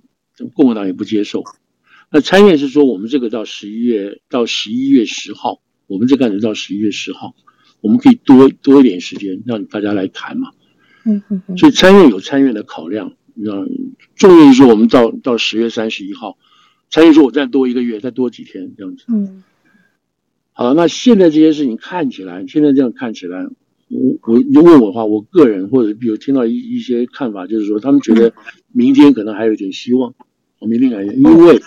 [0.55, 1.43] 共和党也不接受。
[2.13, 7.35] 那参院是说，我们这个到十一月到十一月十号，我们这个案子到十一月十号，
[7.81, 10.51] 我们可以多多一点时间让大家来谈嘛。
[11.05, 13.67] 嗯嗯，所以参院有参院的考量，你知道，
[14.15, 16.37] 众院说我们到到十月三十一号。
[16.91, 19.43] 参院说：“我再多一个月，再多几天，这样子。”嗯，
[20.53, 23.47] 好，那现在这些事情看起来，现在这样看起来，
[23.89, 28.35] 我我你问我的话，我个人或者比如听到一一些看法，就是说他们觉得
[28.71, 30.15] 明天可能还有一点希望。
[30.59, 31.61] 我明天感觉，因为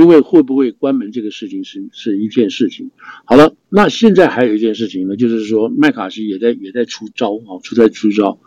[0.00, 2.90] 因为会不会关门这个事情是是一件事情。
[3.26, 8.40] 好了，那现在还有一件事情呢，就是说麦卡锡也在也在出招啊，出在出招，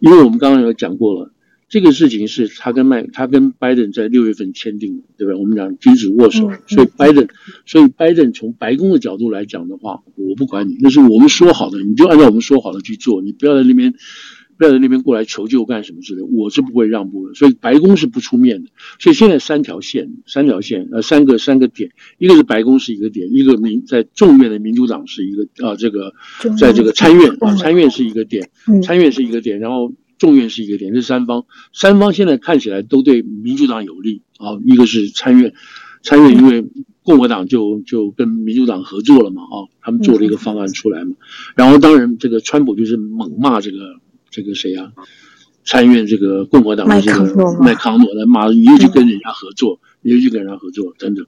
[0.00, 1.32] 因为我们刚刚有讲过了。
[1.68, 5.38] 这个事情是他跟麦他跟拜登在六月份签订的，对吧？
[5.38, 7.28] 我们讲君子握手，所以拜登，
[7.66, 13.92] 所以拜登从白宫的角度来讲的话，我不管你，那是我们说好的，你就按照我们说好的去做，你不要在那边
[14.58, 17.34] 不要在那边过来求救干什么之类，我是不会让步的。
[17.34, 18.70] 所以白宫是不出面的。
[18.98, 26.12] 所以现在三条线，三条线，呃，三个三个点，一个是白宫是一个点，一个民在众院的民主党是一个啊，这个
[26.58, 28.50] 在这个参院啊，参院是一个点，
[28.82, 29.94] 参院是一个点，然后。
[30.18, 34.58] 众院是一个点，这三方，三方现在看起来都对民主党有利啊。
[34.66, 35.54] 一个是参院，
[36.02, 36.66] 参院因为
[37.04, 41.14] 共和党就就跟民主党合作了嘛啊，他们做了一个方案出来嘛。
[41.54, 43.78] 然后当然这个川普就是猛骂这个
[44.30, 44.92] 这个谁啊，
[45.64, 51.26] 参院这个共和党的这个麦康诺来骂，你又去跟人家合作，你又去跟人家合作等等。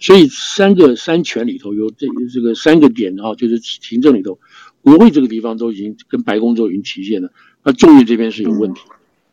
[0.00, 4.38] 所以三个三权里头有这这个三个点啊，就是行政里头，
[4.80, 7.30] 国会这个地方都已经跟白宫都已经提现了。
[7.64, 8.80] 那众院这边是有问题，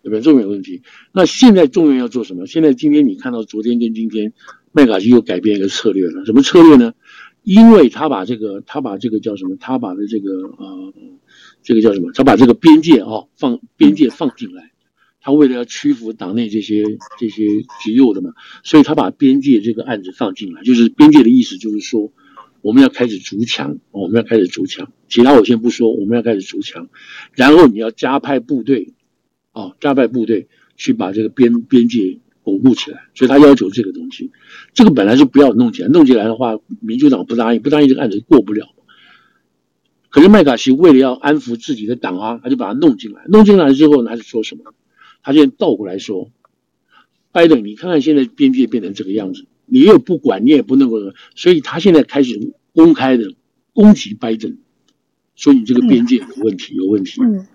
[0.03, 0.21] 对不对？
[0.21, 0.81] 众院有问题。
[1.11, 2.45] 那现在众院要做什么？
[2.45, 4.33] 现在今天你看到昨天跟今天，
[4.71, 6.25] 麦卡锡又改变一个策略了。
[6.25, 6.93] 什么策略呢？
[7.43, 9.55] 因为他把这个，他把这个叫什么？
[9.59, 10.93] 他把的这个呃，
[11.63, 12.11] 这个叫什么？
[12.13, 14.71] 他把这个边界啊、哦、放边界放进来。
[15.21, 16.83] 他为了要屈服党内这些
[17.19, 17.45] 这些
[17.83, 18.31] 极右的嘛，
[18.63, 20.63] 所以他把边界这个案子放进来。
[20.63, 22.11] 就是边界的意思，就是说。
[22.61, 24.91] 我们要开始筑墙，我们要开始筑墙。
[25.07, 26.89] 其他我先不说，我们要开始筑墙，
[27.33, 28.95] 然后你要加派部队，
[29.53, 33.05] 啊，加派部队去把这个边边界巩固起来。
[33.15, 34.31] 所以他要求这个东西，
[34.73, 38.67] 这个本来是不要弄起来，弄起来的话，民主党不答应，不答应这个案子过不了。
[40.09, 43.23] 可是麦卡锡为了要安抚自己的党啊，他就把他弄进来。
[43.27, 44.73] 弄进来之后呢，他就说什么？
[45.21, 46.31] 他现在倒过来说，
[47.31, 49.45] 拜登，你看看现在边界变成这个样子。
[49.65, 50.97] 你又不管，你也不能够，
[51.35, 53.33] 所以他现在开始公开的
[53.73, 54.57] 攻击拜登，
[55.35, 57.21] 说你这个边界有问题，有问题。
[57.21, 57.45] 嗯。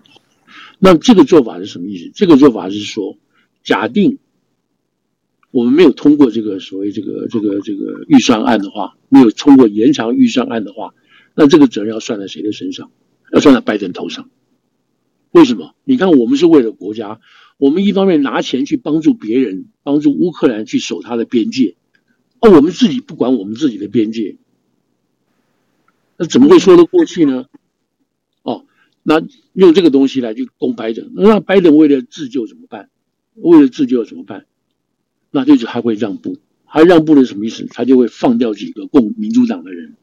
[0.79, 2.13] 那这个做法是什么意思？
[2.15, 3.19] 这个做法是说，
[3.65, 4.19] 假定
[5.51, 10.95] 我们没有通过这个所谓这个这个这个预算案的话，没有通过延长预算案的话，
[11.35, 12.91] 那这个责任要算在谁的身上？
[13.33, 14.31] 要算在拜登头上。
[15.33, 15.75] 为什么？
[15.85, 17.21] 你看，我们是为了国家，
[17.57, 21.75] 我们一方面拿钱去帮助别人，帮助乌克兰去守他的边界。
[22.39, 24.37] 而我们自己不管我们自己的边界，
[26.17, 27.47] 那怎么会说得过去呢？
[28.43, 28.67] 哦，
[29.03, 29.23] 那
[29.55, 32.91] 用这个东西来去攻拜登，那拜登为了自救怎么办？
[33.35, 34.47] 为了自救怎么办？
[35.33, 37.67] 那就是他会让步，他让步的什么意思？
[37.67, 39.97] 他就会放掉几个共民主党的人，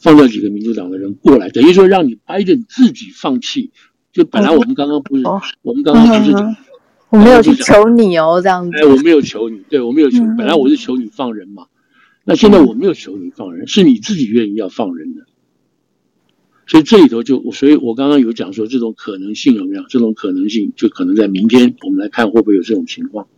[0.00, 3.70] 放掉几个民主党的人过来，等于说让你拜登自己放弃。
[4.12, 6.56] 就本来我们刚刚不是，哦、我们刚刚不是讲，
[7.10, 8.76] 我没有去求你哦，这样子。
[8.76, 10.36] 哎，我没有求你，对，我没有求你。
[10.36, 11.66] 本来我是求你放人嘛，
[12.24, 15.26] 那现在我没有求你放人，是你自己愿意要放人的。
[16.66, 19.84] 所以这里头就，所以我刚刚有讲说，这种可能性有没有？
[19.88, 23.28] 这种可能性就可能在明天，我们来看会不会有这种情况。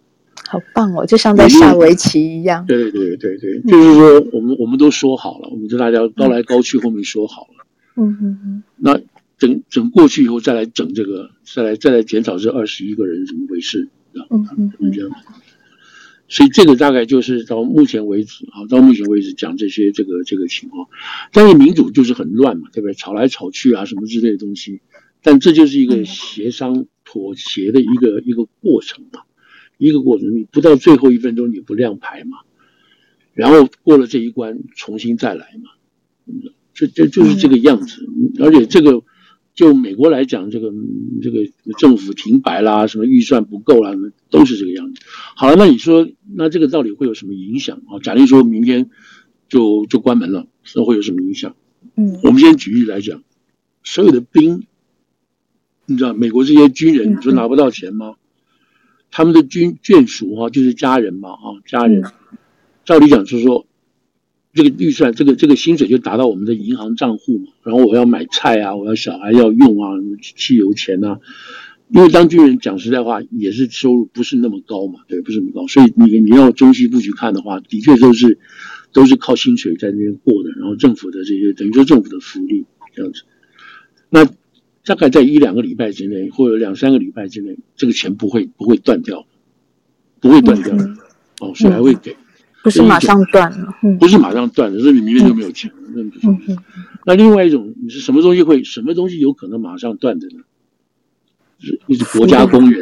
[0.48, 2.64] 好棒哦，就像在下围棋一样。
[2.66, 7.66] 对对对对对，就是说，我们我们都说好了，我们就大家高来高去，后面说好了。
[7.96, 8.62] 嗯嗯嗯。
[8.76, 9.00] 那
[9.38, 13.88] 整整过去以后，再来整这个，再来再来检讨这二十一个人怎么回事？
[14.14, 14.92] 嗯嗯嗯。
[14.92, 15.10] 这样。
[16.28, 20.88] 所以这个大概就是到目前为止啊，到目前为止讲这些这个这个情况。
[21.32, 22.94] 但是民主就是很乱嘛，对不对？
[22.94, 24.80] 吵来吵去啊，什么之类的东西。
[25.22, 29.20] 但这就是一个协商妥协的一个一个过程嘛，
[29.86, 30.34] 一个过程。
[30.34, 32.38] 你不到最后一分钟你不亮牌嘛，
[33.34, 35.70] 然后过了这一关重新再来嘛，
[36.74, 38.06] 这这就是这个样子。
[38.40, 39.02] 而且这个。
[39.54, 40.72] 就美国来讲，这个
[41.20, 41.44] 这个
[41.76, 43.92] 政府停摆啦，什么预算不够啦，
[44.30, 45.02] 都是这个样子。
[45.36, 48.00] 好了，那你说，那这个到底会有什么影响啊？
[48.02, 48.88] 假定说明天
[49.50, 51.54] 就就关门了，那会有什么影响？
[51.96, 53.22] 嗯，我们先举例来讲，
[53.84, 54.62] 所有的兵，
[55.84, 58.14] 你知道美国这些军人，你说拿不到钱吗？
[59.12, 62.02] 他们的军眷属哈，就是家人嘛，啊，家人，
[62.84, 63.64] 照理讲是说。
[64.54, 69.96] 这个预算，这个这个薪水就打到我们的银行账户嘛，然后我要买菜啊，我要小孩要用啊，
[70.36, 71.20] 汽油钱啊。
[71.88, 78.38] 因为当军人讲实在话，也是收入不是那么高嘛，对，不是那么高，所以你你要中西部去看的话，的确都是
[78.92, 83.22] 都是靠薪水在那边过的，然后政府的这些等于说政府的福利这样子。
[84.10, 84.28] 那
[84.84, 89.26] 大概在一两个礼拜之内，或者两三个礼拜之内，这个钱不会不会断掉，
[90.20, 90.84] 不会断掉的，
[91.40, 92.16] 哦，所以还会给。
[92.62, 95.76] 不是马上断了，不是马上断了，是你明天就没有钱了。
[95.94, 96.02] 那
[97.04, 100.44] 那另外一种，你是什么东西会，什么东西有可能马上断的呢？
[101.58, 102.80] 是，是国家公园，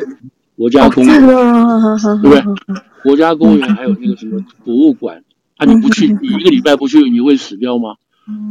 [0.54, 1.34] 国家公园，对
[2.22, 2.42] 不对？
[3.02, 5.24] 国家公园还有那个什么博物馆，
[5.56, 7.96] 啊，你不去， 你一个礼拜不去，你会死掉吗？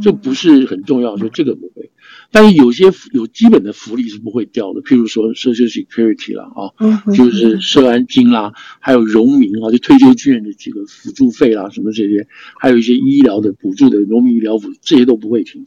[0.02, 1.90] 这不是很重要，说这个不会。
[2.32, 6.70] 但是有些有基本的福利是不会掉的，譬如说 Social Security 啦，啊，
[7.12, 15.66] 就是社安金啦，还有荣民啊，就退休军人的这个辅助费啦，什么这些，还有一些医疗的补助的农民医疗补助，这些都不会停，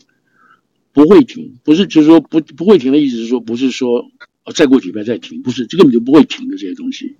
[0.94, 4.10] 不会停，不是就是说不不会停的意思是说不是说
[4.54, 7.16] 再过几拜再停，不是，这根本就不会停的这些东西。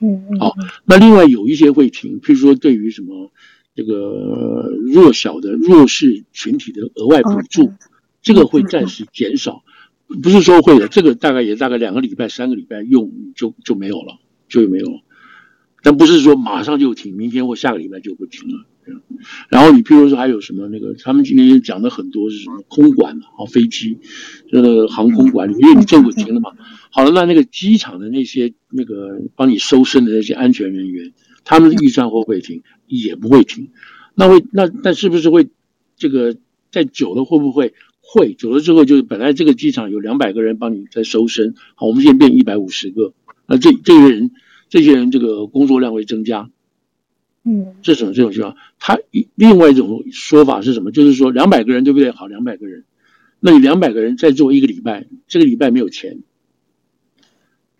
[0.00, 0.40] 嗯嗯。
[0.40, 0.54] 好，
[0.84, 3.30] 那另外有一些会停，譬如说对于什么
[3.74, 7.72] 这个弱小的弱势群体的额外补助。
[8.22, 9.62] 这个会暂时减少，
[10.22, 14.18] 不是说会的，这个大概也大概两个礼拜、三个礼拜用就就没有了，
[14.48, 15.00] 就没有了。
[15.82, 18.64] 但不是说马上就停，明天或下个礼拜就不停了。
[19.50, 23.98] 然后你譬如说还有什么那个，他们今天讲的很多是什么空管啊，飞机，
[24.50, 26.52] 这个航空管理，因为你政府停了嘛。
[26.90, 31.12] 好了，那那个机场的那些那个帮你搜身的那些安全人员，
[31.44, 32.62] 他们的预算会不会停？
[32.86, 33.70] 也不会停。
[34.14, 35.48] 那会那那是不是会
[35.96, 36.36] 这个
[36.70, 37.74] 在久了会不会？
[38.06, 43.14] 会久了之后，就是本来这个机场有两百个人帮你在收身，好，我们现在变一百五十个，
[43.46, 44.30] 那这这些人，
[44.68, 46.50] 这些人这个工作量会增加，
[47.44, 48.98] 嗯，这种这种情况，他
[49.34, 50.92] 另外一种说法是什么？
[50.92, 52.10] 就是说两百个人对不对？
[52.10, 52.84] 好，两百个人，
[53.40, 56.18] 那你两百个人再做一个礼拜，这个礼拜没有钱，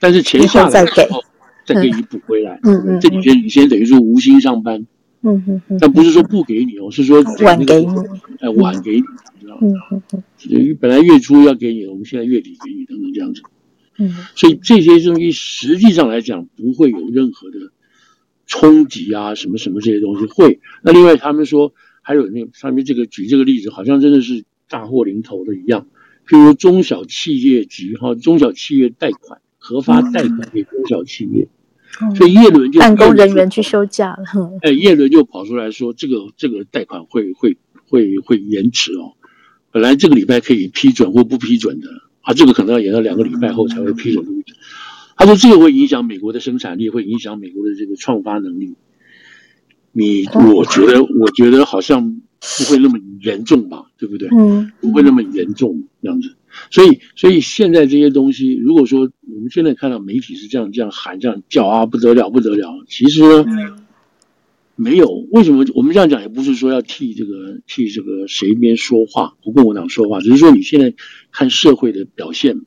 [0.00, 1.22] 但是钱下来之后
[1.66, 4.86] 再给你补回来，嗯嗯，这几天你先等于说无薪上班。
[5.24, 7.86] 嗯嗯嗯，但不是说不给你哦，是说晚给你，
[8.40, 9.60] 哎，晚给你，你知道吗？
[9.62, 13.42] 嗯嗯嗯，等于本来月初要给你，我们现在月底给你，等等这样子。
[13.98, 17.72] 嗯，所以这些东西实际上来讲不会有任何的
[18.46, 20.60] 冲击啊，什么什么这些东西会。
[20.82, 21.72] 那另外他们说
[22.02, 25.86] 还有那上面这个举这个例子，好像真的是大祸临头的一样。
[26.28, 31.48] 譬如中小企业局哈，中小企业贷款核发贷款给中小企业。
[32.16, 34.24] 所以叶伦就办公人员去休假了。
[34.62, 37.56] 哎，叶伦就跑出来说，这个这个贷款会会
[37.88, 39.12] 会会延迟哦。
[39.70, 41.88] 本来这个礼拜可以批准或不批准的，
[42.22, 44.24] 啊，这个可能要延到两个礼拜后才会批准。
[45.16, 48.74] 他说这个会影响美国的生产力，会影响美国的这个创发能力。
[49.92, 54.28] 你我觉得我觉得好像不会那么严重吧，对不对？
[54.36, 56.34] 嗯，不会那么严重这样子。
[56.70, 63.44] 所以，所以现在这些东西，如果说我们现在看到媒体是这样这样喊、这样叫啊，不得了，不得了，其实呢，
[64.76, 65.08] 没有。
[65.30, 66.22] 为什么我们这样讲？
[66.22, 70.94] 也不是说要替这个替这个谁边说话，不共和党说话，只是说你现在
[71.30, 72.60] 看社会的表现，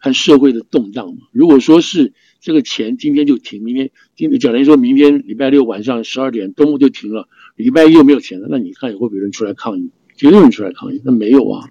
[0.00, 1.22] 看社会的动荡嘛。
[1.32, 9.90] 如果说是这个钱今天就停，明天今天假如说明天礼拜六晚上十二点东部就停了，礼拜一又没有钱了，那你看会不会有人出来抗议？
[10.16, 11.00] 绝对有人出来抗议。
[11.04, 11.68] 那没有啊，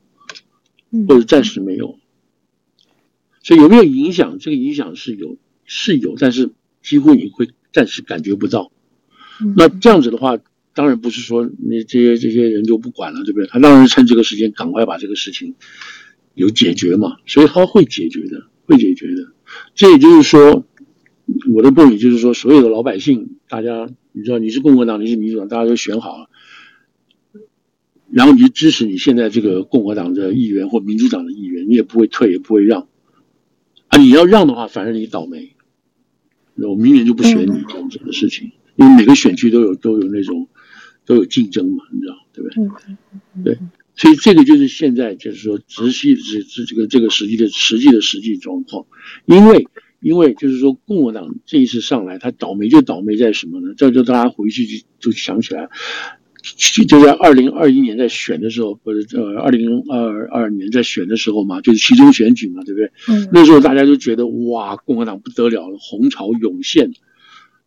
[1.07, 1.97] 或者暂时没有。
[3.43, 4.37] 所以有没有影响？
[4.39, 6.51] 这个影响是有，是有，但是
[6.83, 8.71] 几乎你会暂时感觉不到。
[9.55, 10.37] 那这样子的话，
[10.75, 13.47] 当然不是说你这些这些人就不管了，对不对？
[13.47, 15.55] 他当然趁这个时间赶快把这个事情
[16.35, 17.17] 有解决嘛。
[17.25, 19.31] 所以他会解决的，会解决的。
[19.73, 20.65] 这也就是说，
[21.51, 26.29] 我的 point 就是说，所有的老百姓，大家你知道，你是共和党，你是民主党，大家都选好了，
[28.11, 32.87] 然后你就支持你现在这个共和党的议员或民主党的议员，你也不会退，也不会让。
[33.87, 35.53] 啊，你要让的话，反正你倒霉，
[36.55, 40.47] 我明年就不选你这样子的事情，因为每个选区都有都有那种
[41.05, 42.49] 都有竞争嘛，你知道对不
[43.43, 43.55] 对？
[43.55, 43.59] 对，
[43.95, 48.85] 所以这个就是现在就是说直系是是这个这个实际的实际的实际状况，
[49.25, 49.67] 因为
[49.99, 53.73] 因为就是说共和党这一次上来，他倒霉就倒霉在什么呢？
[53.75, 55.69] 这就大家回去就就想起来。
[56.87, 62.91] 就在二零二一年在选的时候，不是呃二零二二年在选的时候嘛，就是其中选举嘛，对不对？
[63.09, 63.29] 嗯。
[63.31, 66.93] 那时候大家都觉得哇，共和党不得了了，红潮涌现，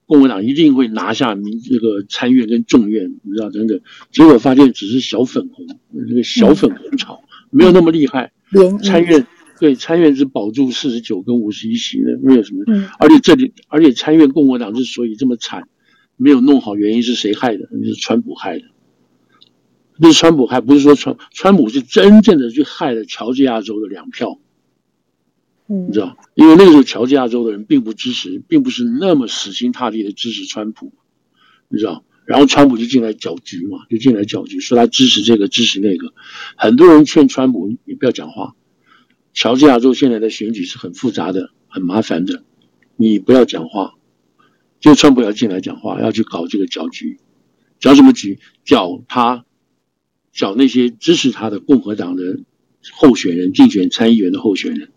[0.07, 3.81] 共和党一定会拿下民这个参院跟众院，你知道等等。
[4.11, 7.23] 结果发现只是小粉红，那个小粉红潮、
[7.53, 8.33] 嗯、没有那么厉害。
[8.57, 9.25] 嗯、参院
[9.61, 12.65] 对参院是保住四十九跟五十一席的，没有什么。
[12.67, 12.89] 嗯。
[12.99, 15.69] 而且这里，而且参院共和党之所以这么惨。
[16.17, 17.69] 没有弄好，原因是谁害的？
[17.85, 18.65] 是川普害的。
[20.01, 24.41] 不是川普害，不是说川川普是真正的去害了乔治亚州的两票。
[25.69, 30.93] 嗯，你知道，因为那个时候乔治亚州的人并不支持，并不是那么死心塌地的支持川普，
[31.69, 32.05] 你知道。
[32.27, 36.13] 然后川普就进来搅局嘛，就进来搅局，说他支持这个，支持那个。
[36.57, 38.57] 很多人劝川普你不要讲话。
[39.33, 42.43] 乔治亚州现在的选举是很复杂的，很麻烦的，
[42.97, 43.95] 你不要讲话。
[44.81, 47.19] 就川普要进来讲话，要去搞这个搅局，
[47.81, 48.39] 搅什么局？
[48.65, 49.45] 搅他，
[50.33, 52.41] 搅那些支持他的共和党的
[52.93, 54.91] 候选人，竞选参议员的候选人。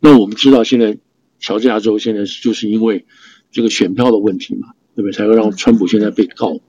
[0.00, 0.98] 那我们知道，现在
[1.38, 3.06] 乔治亚州现在就是因为
[3.50, 5.12] 这个选票的问题嘛，对不对？
[5.12, 6.60] 才会让川普现在被告。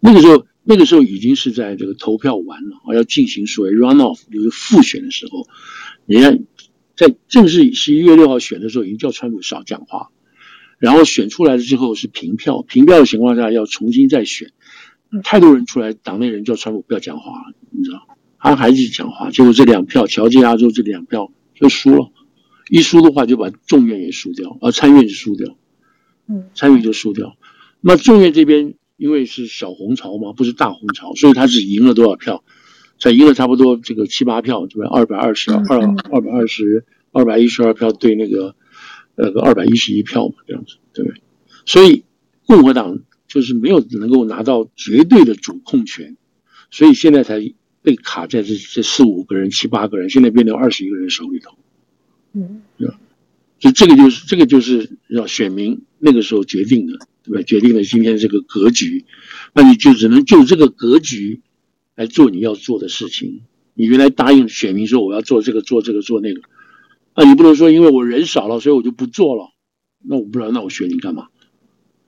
[0.00, 5.46] 那个时候，那个时候已经是在这个投票完了啊，要进行所谓 runoff，就是复选的时候。
[6.04, 6.44] 你看，
[6.96, 10.10] 在正式十一月六号选的时候，已经叫川普少讲话。
[10.78, 14.52] 然后选出来了之后是平票，平票的情况下要重新再选，
[15.24, 18.06] 太多人出来，党内人叫川普不要讲话了，你知道，
[18.38, 22.10] 他还是讲话，结果这两票，乔治亚州这两票就输了，
[22.68, 25.56] 一输的话就把众院也输掉，而参院就输掉，
[26.28, 27.38] 嗯，参院就输掉。
[27.80, 32.44] 那众院这边因为是小红潮嘛，不是大红潮，所以他只赢了多少票？
[32.98, 34.90] 才赢了差不多这个七八票，对吧？
[34.92, 35.60] 二百二十二，
[36.10, 38.54] 二百二十二百一十二票对那个。
[39.16, 41.20] 呃，个二百一十一票嘛，这样子，对不对？
[41.64, 42.04] 所以
[42.46, 46.16] 共和党就是没有能够拿到绝对的主控权，
[46.70, 47.40] 所以现在才
[47.82, 51.56] 被卡在这这四五个人、七八个人，现在变成二十一个人手里头。
[52.34, 53.00] 嗯，对吧？
[53.58, 57.42] 所以这个就是这个就是要选民那个时候决定的，对吧？
[57.42, 59.06] 决定了今天这个格局，
[59.54, 61.40] 那你就只能就这个格局
[61.94, 63.40] 来做你要做的事情。
[63.72, 66.42] 你原来答应选民说我要做这个、做这个、做那个。
[67.16, 69.50] 那你不能说，因为我人少了，所以我就不做了。
[70.08, 71.28] 那我不知道，那我选你干嘛？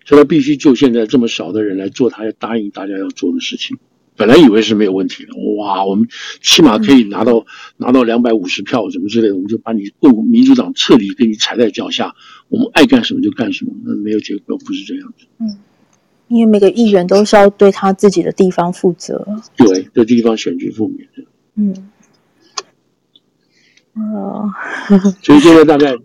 [0.04, 3.78] 所以他必须就现在这么少的人来做他要答应大家要做的事情。
[4.16, 6.08] 本来以为是没有问题的，哇，我们
[6.40, 7.46] 起码可以拿到
[7.76, 12.14] 拿到两百五十票什么之类的，我们就把你共民主党彻底给你踩在脚下，
[12.48, 13.72] 我们爱干什么就干什么。
[13.84, 15.26] 那没有结果，不是这样子。
[15.38, 15.56] 嗯，
[16.28, 19.24] 因为每个议员都是要对他自己的地方负责。
[19.56, 21.22] 对，对地方选举负责。
[21.54, 21.90] 嗯。
[24.14, 24.50] 哦，
[25.22, 25.96] 所以现在大概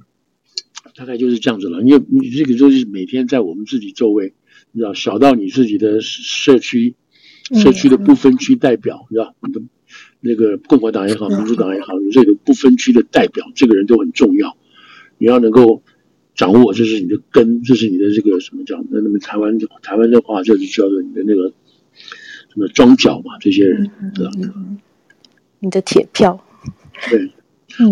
[0.96, 1.82] 大概就是这样子了。
[1.82, 4.34] 因为你这个就是每天在我们自己周围，
[4.72, 6.96] 你知道，小到你自己的社区，
[7.54, 9.62] 社区的不分区代表，你知道，你的
[10.20, 14.58] 那个共和党也好，民主党也好，你这个不分区的代表，这个人都很重要。
[15.20, 15.84] 你要能够
[16.36, 18.84] 掌握，这是你的根，这是你的这个什么叫？
[18.90, 21.54] 那那么台湾台湾的话就是叫做你的那个
[22.50, 23.90] 什么庄脚嘛，这些人？
[25.60, 26.44] 你的铁票，
[27.10, 27.32] 对。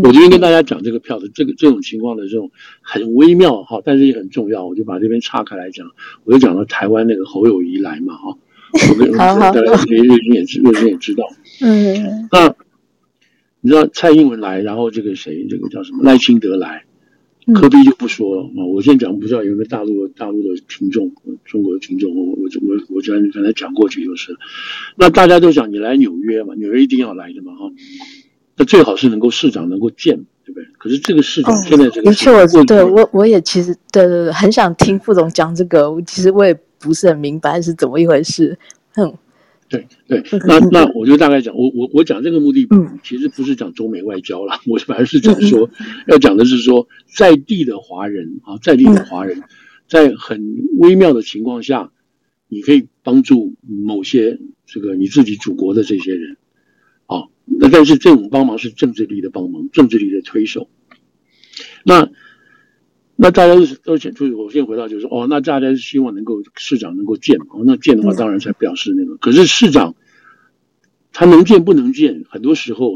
[0.04, 2.52] 我这边跟大家讲这个票的这个这种情况的这种
[2.82, 5.88] 很微妙哈，但是也很重要，我就把这边岔开来讲，
[6.24, 8.38] 我就讲到台湾那个侯友谊来嘛哈，
[8.90, 11.24] 我跟大家瑞军也知瑞军也知道，
[11.62, 12.54] 嗯，那
[13.62, 16.86] 你知道蔡英文来，然后这个谁这个叫什么赖清德来，
[17.56, 21.12] 科比就不说了啊，我现在讲不知道有没有大陆的大陆的听众，
[21.44, 24.38] 中国的听众，我我我我刚刚才讲过去就是，
[24.96, 27.72] 那大家都讲你来纽约嘛，纽约一定要来的嘛哈。
[28.62, 30.64] 那最好是能够市长能够见，对不对？
[30.78, 35.92] 可是这个市长现在这个、哦、的确，我对我我也其实对对对，很想听副总讲这个。
[35.92, 38.56] 我其实我也不是很明白是怎么一回事。
[38.94, 39.12] 哼，
[39.68, 42.68] 对对，那那我就大概讲，我我我讲这个目的，
[43.02, 45.68] 其实不是讲中美外交啦， 我反而是讲说，
[46.06, 46.88] 要讲的是说，
[47.18, 49.42] 在地的华人啊，在地的华人，
[49.90, 51.92] 在很微妙的情况下，
[52.48, 56.38] 你可以帮助某些这个你自己祖国的这些人，啊，
[57.60, 60.70] 那但是这种帮忙是政治力的帮忙，政治力的推手，
[61.84, 62.10] 那。
[63.18, 67.46] 那大家都是都是，就是我先回到就是说，哦，那大家是希望能够市长能够见嘛？
[67.52, 69.16] 哦，那见的话，当然才表示那个。
[69.18, 69.94] 可是市长
[71.12, 72.96] 他能见不能见，很多时候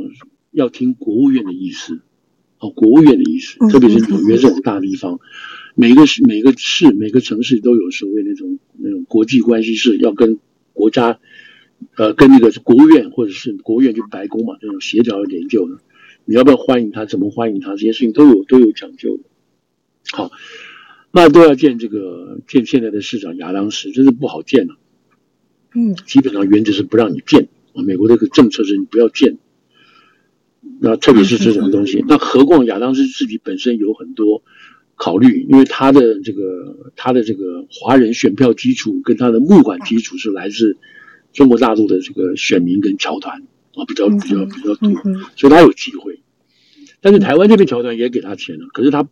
[0.50, 2.02] 要听国务院的意思。
[2.58, 5.20] 哦，国务院的意思，特别是纽约这种大地方，
[5.76, 10.40] 每个市、每个市、每个城市都有所谓那种那种国际关系是要跟
[10.74, 11.20] 国家，
[11.96, 15.78] 呃，跟那个国务院或者是国务院就白宫嘛，这种协调研究的。
[16.26, 17.06] 你要不要欢迎他？
[17.06, 17.72] 怎么欢迎他？
[17.72, 19.24] 这些事情都有都有讲究的。
[20.12, 20.32] 好，
[21.12, 24.78] 那都要见这个见现在的市长亚当斯，真是不好见了，啊。
[25.76, 27.84] 嗯，基本上原则是不让你见啊。
[27.84, 29.38] 美国这个政策是你不要见。
[30.82, 34.44] 那特别是这种东西，那何况亚当斯自己本身有很多
[34.96, 40.78] 考虑，因为他的这个他的这个华人选票基础跟他的募款基础是来自
[41.36, 43.44] 中国大陆的这个选民跟侨团
[43.76, 44.90] 啊，比较比较比较多，
[45.36, 46.20] 所以他有机会。
[47.00, 49.08] 但是台湾这边侨团也给他钱了，可是他。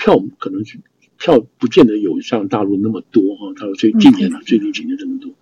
[0.00, 0.78] 票可能是
[1.16, 5.34] 票不见得有像大陆那么多哈，他最近年了，最近几年这么多，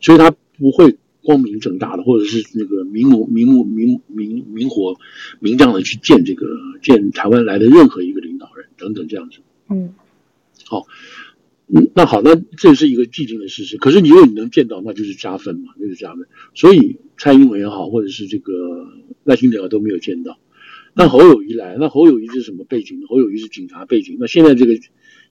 [0.00, 4.96] 所以他不会光明正大的，或者是那个明目明目明明明火
[5.38, 6.48] 明亮的去见这个
[6.82, 9.38] 见台湾来的任何一个领导人等等这样子。
[9.70, 9.94] 嗯，
[10.64, 10.84] 好，
[11.68, 13.76] 嗯，那好，那这是一个既定的事实。
[13.76, 16.26] 可是你如果你能见到，那就是加分嘛，那就是加分。
[16.54, 18.52] 所以蔡英文也好，或者是这个
[19.24, 20.38] 赖清德都没有见到。
[20.94, 23.00] 那侯友谊来，那侯友谊是什么背景？
[23.08, 24.18] 侯友谊是警察背景。
[24.20, 24.74] 那现在这个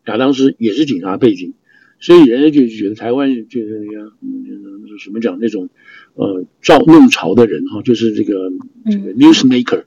[0.07, 1.53] 亚当斯也是警察背景，
[1.99, 5.69] 所以人家就觉得台湾就是那个嗯，什么讲那种
[6.15, 8.51] 呃造弄潮的人哈，就是这个
[8.89, 9.83] 这个 newsmaker。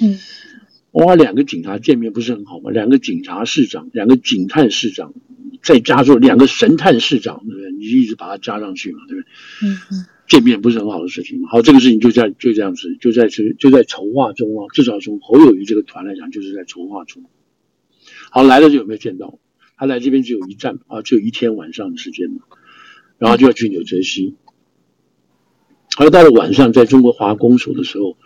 [0.00, 0.18] 嗯，
[0.90, 2.72] 哇，两个警察见面不是很好吗？
[2.72, 5.14] 两个警察市长，两个警探市长，
[5.62, 7.72] 再加上两个神探市长，对不对？
[7.72, 9.30] 你就一直把它加上去嘛，对不对？
[9.62, 10.06] 嗯嗯。
[10.28, 11.48] 见面不是很好的事情嘛？
[11.50, 14.66] 好，这个事情就在就这样子，就在就就在筹划中啊。
[14.72, 17.24] 至少从侯友谊这个团来讲，就是在筹划中。
[18.30, 19.38] 好，来了就有没有见到？
[19.76, 22.42] 他来这边只有一站啊，只有一天晚上的时间嘛，
[23.18, 24.36] 然后就要去纽泽西。
[25.98, 28.16] 而到了晚上，在中国华公所的时候，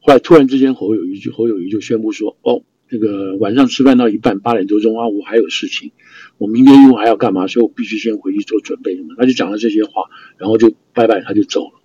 [0.00, 2.62] 后来突然之间侯友谊就侯友谊就宣布说：“哦，
[2.92, 5.90] 那个晚上吃饭到一半，八点多钟啊，我还有事情。”
[6.38, 7.46] 我明天用还要干嘛？
[7.46, 9.14] 所以我必须先回去做准备什么。
[9.16, 11.80] 他就讲了这些话，然后就拜拜，他就走了。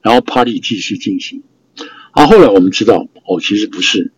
[0.00, 1.42] 然后 party 继续进行。
[2.12, 4.12] 啊，后来我们知道，哦，其实不是，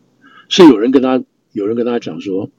[0.49, 2.51] 是有人跟他有人跟他讲说，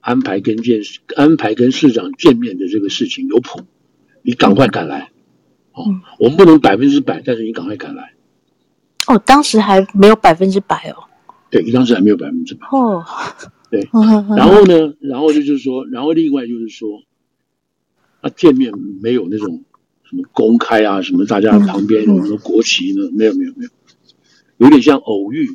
[0.00, 0.80] 安排跟见
[1.16, 3.60] 安排跟市长见面的这个事情有谱，
[4.20, 5.10] 你赶快赶来。
[5.72, 5.84] 哦，
[6.18, 8.12] 我们不能百分之百，但是你赶快赶来。
[9.06, 11.04] 哦，当时还没有百分之百哦。
[11.52, 12.66] 对，当时还没有百分之百。
[12.72, 13.04] 哦。
[13.70, 13.88] 对，
[14.36, 17.02] 然后呢，然后就就是说，然后另外就是说，
[18.22, 18.72] 啊，见面
[19.02, 19.64] 没有那种
[20.02, 23.10] 什么公开啊，什么大家旁边有什么国旗呢？
[23.12, 23.70] 没有，没有，没有，
[24.58, 25.46] 有点像偶遇，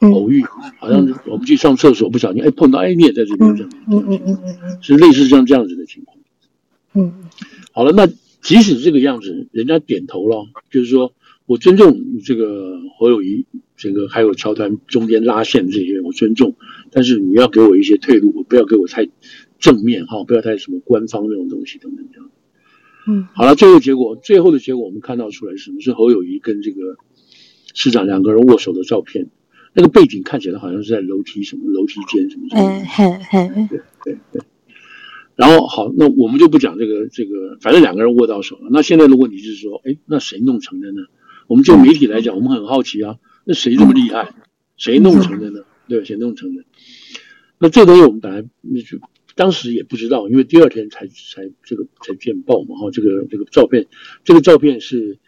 [0.00, 0.44] 偶遇，
[0.78, 6.16] 好像我们去上厕所不小心哎碰到哎你也在这边这样，嗯嗯嗯嗯，是类似像这样子的情况。
[6.94, 7.28] 嗯，
[7.72, 8.06] 好了，那
[8.42, 11.12] 即使这个样子，人家点头了，就是说
[11.46, 13.46] 我尊重这个侯友宜。
[13.76, 16.56] 这个还有桥团中间拉线这些，我尊重，
[16.90, 19.08] 但是你要给我一些退路，不要给我太
[19.58, 22.30] 正面哈，不要太什么官方这种东西等等这样。
[23.08, 25.80] 嗯，好了，最后结果，最后的结果我们看到出来是什么？
[25.80, 26.96] 是侯友谊跟这个
[27.74, 29.28] 市长两个人握手的照片，
[29.74, 32.82] 那个背景看起来好像是在楼梯什么楼梯间什么什么。
[33.54, 34.42] 嗯，对对对。
[35.36, 38.68] 然后好，那我们就不讲这个这个，反正两个人握到手了。
[38.70, 41.02] 那现在的问题是说，哎，那谁弄成的呢？
[41.46, 43.16] 我们就媒体来讲，我们很好奇啊。
[43.48, 44.28] 那谁这么厉害？
[44.76, 45.60] 谁弄成的呢？
[45.88, 46.64] 对，谁弄成的？
[47.58, 48.98] 那这东西我们本来那就
[49.36, 52.74] 当时也不知道，因为第二天才才这个才见报嘛。
[52.76, 53.86] 哈，这个这个照片，
[54.24, 55.18] 这个照片是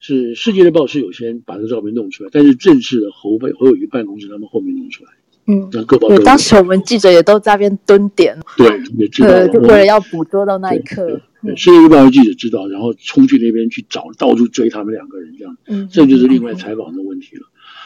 [0.00, 5.10] 是世界日报是有先把这个照片弄出来，但是正式的侯备侯友谊办公室他们后面弄出来。
[5.48, 6.24] 嗯，各报各报。
[6.24, 8.36] 当时我们记者也都在那边蹲点。
[8.56, 8.66] 对，
[8.98, 11.20] 也知道，就为了要捕捉到那一刻。
[11.54, 15.56] 世界日报的记者知道，然后冲去那边去找，到处追他们两个人，这样。
[15.66, 17.42] 嗯，这就是另外采访的问题了。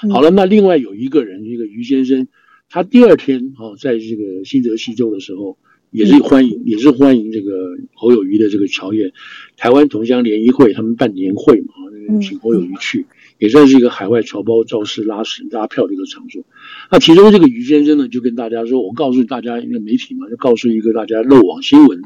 [0.09, 2.29] 好了，那另外有一个人，一个于先生，
[2.69, 5.59] 他第二天哦，在这个新泽西州的时候，
[5.91, 9.13] 也是欢迎，也是欢迎这个侯友谊的这个侨院，
[9.57, 13.07] 台湾同乡联谊会他们办年会嘛，那个请侯友谊去，
[13.39, 16.45] 也算是一个海外侨胞造势拉屎拉票的一个场所。
[16.91, 22.03] 那其中这个于先生呢，就跟大家说，我告诉大家，因为媒体嘛，就告诉一个大家漏网新闻、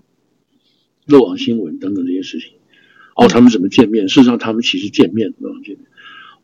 [1.06, 2.50] 漏网新闻等等这些事情。
[3.14, 4.08] 哦，他们怎么见面？
[4.08, 5.86] 事实上，他们其实见面了，见面。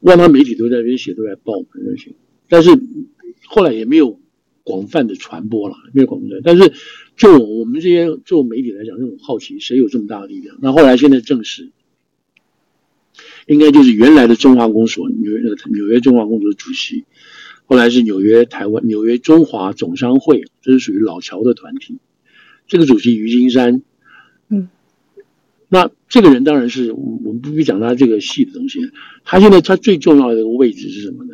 [0.00, 2.12] 万他媒体都在那边写，都在报那些，
[2.48, 2.70] 但是
[3.46, 4.18] 后来也没有
[4.64, 6.40] 广泛的传播了，没有广泛的。
[6.42, 6.72] 但是
[7.16, 10.56] 就我们这些做媒体来讲，这种好奇，谁有这么大的力量？
[10.62, 11.70] 那后来现在证实，
[13.46, 17.04] 应该就是原来的中华公所，纽约那个纽约中华公所的主席，
[17.66, 21.98] 后来是纽约台湾纽约中华总商会，这是属于老乔的团体。
[22.66, 23.82] 这个主席于金山，
[24.48, 24.68] 嗯。
[25.72, 28.80] 那这个人当然是我们不必讲他这个戏的东西。
[29.24, 31.30] 他现在他最重要的一个位置是什么呢？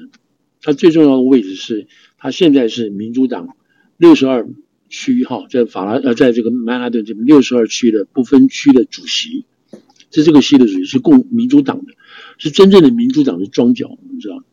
[0.62, 1.86] 他最重要的位置是
[2.18, 3.56] 他现在是民主党
[3.96, 4.46] 六十二
[4.90, 9.46] 区哈，在法拉呃，在这个曼哈顿这边六十二区的不分区的主席，
[10.10, 11.94] 是这个系的主席，是共民主党的，
[12.36, 14.44] 是真正的民主党的桩脚，你知道？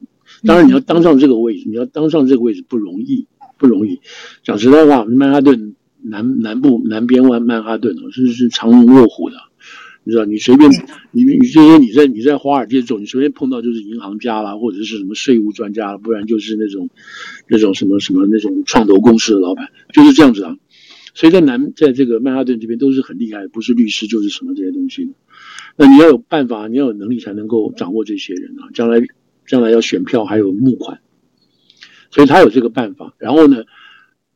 [0.46, 3.28] 当然你要当上这个位置，你要当上这个位置不容易，
[3.58, 4.00] 不容易。
[4.44, 9.36] 讲实在话，曼哈顿南南部南边湾曼哈顿哦，是是藏龙卧虎的。
[10.06, 10.70] 你知道，你随便，
[11.12, 16.90] 你你就说你在你在华尔街走，你随便碰到就是银行家啦，或者是什么税务专家，不然就是那种
[17.48, 20.58] 那种什么什么那种创投公司的老板，就是这样子啊。
[21.14, 25.14] 所以在南，在这个曼哈顿这边都是很厉害，不是律师就是什么这些东西。
[25.78, 28.68] 那你要有办法，你要有能力才能够掌握这些人啊。
[28.74, 29.00] 将来
[29.48, 31.00] 将来要选票还有募款，
[32.12, 33.14] 所以他有这个办法。
[33.20, 33.64] 然后呢，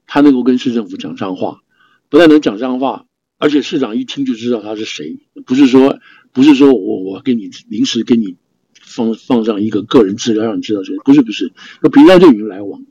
[0.06, 1.62] 他能够跟市政府讲上话，
[2.10, 3.04] 不但能讲上话。
[3.38, 6.00] 而且市长一听就知道他是谁，不是说
[6.34, 8.36] 不是说我我给你临时给你
[8.82, 12.86] 放放上一个个人资料让你知道谁，不是不是，那平常就已经来往。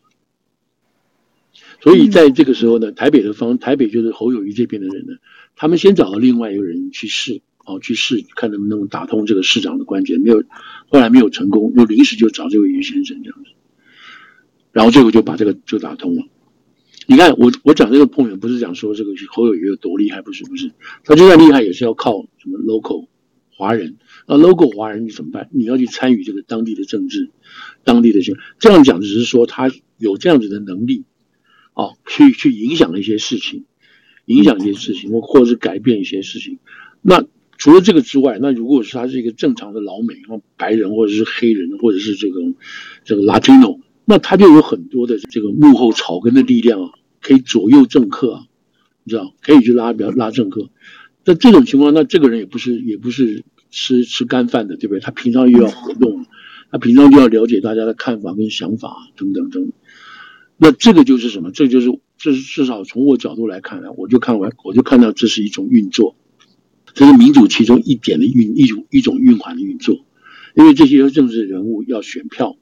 [1.83, 5.15] 所以在这个时候呢，台北的方台北就是侯友谊这边的人呢，
[5.57, 10.43] 他们先找到另外一个人去试，哦去试看能不能打通这个市长的关节，没有，
[10.89, 13.51] 后来没有成功，就临时就找这位于先生这样子，
[14.73, 16.23] 然后最后就把这个就打通了。
[17.09, 20.73] 你看，我我讲这个碰面不是讲说这个侯友宜有多厉害，不是不是，
[21.05, 23.07] 他就算厉害也是要靠什么 local
[23.51, 23.97] 华人，
[24.27, 25.49] 那 local 华人你怎么办？
[25.53, 27.31] 你要去参与这个当地的政治，
[27.85, 31.05] 当地的这这样讲只是说他有这样子的能力，
[31.75, 33.67] 哦，去去影响一些事情，
[34.25, 36.59] 影响一些事情，或或者是改变一些事情。
[37.03, 37.25] 那
[37.57, 40.17] 除了这个之外，那如果是他是一个正常的老美，
[40.57, 42.41] 白人或者是黑人，或者是这个
[43.05, 43.81] 这个 Latino。
[44.09, 46.91] 那他就有很多的这个幕后草根的力量啊，
[47.21, 48.47] 可以左右政客啊，
[49.03, 50.71] 你知道，可以去拉比较拉政客。
[51.25, 55.01] 那这种情况，那这个人也不是也不是吃吃干饭的，对不对？
[55.01, 56.25] 他平常又要活动，
[56.71, 59.73] 他平常就要了解大家的看法跟想法等等等。
[60.57, 61.51] 那这个就是什么？
[61.51, 66.15] 这就是这是至少从我角度来看呢，我就看完我就看到这是一种运作，
[66.95, 70.07] 这是民主其中一点的运一种一种运环的运作，
[70.55, 72.57] 因为这些政治人物要选票。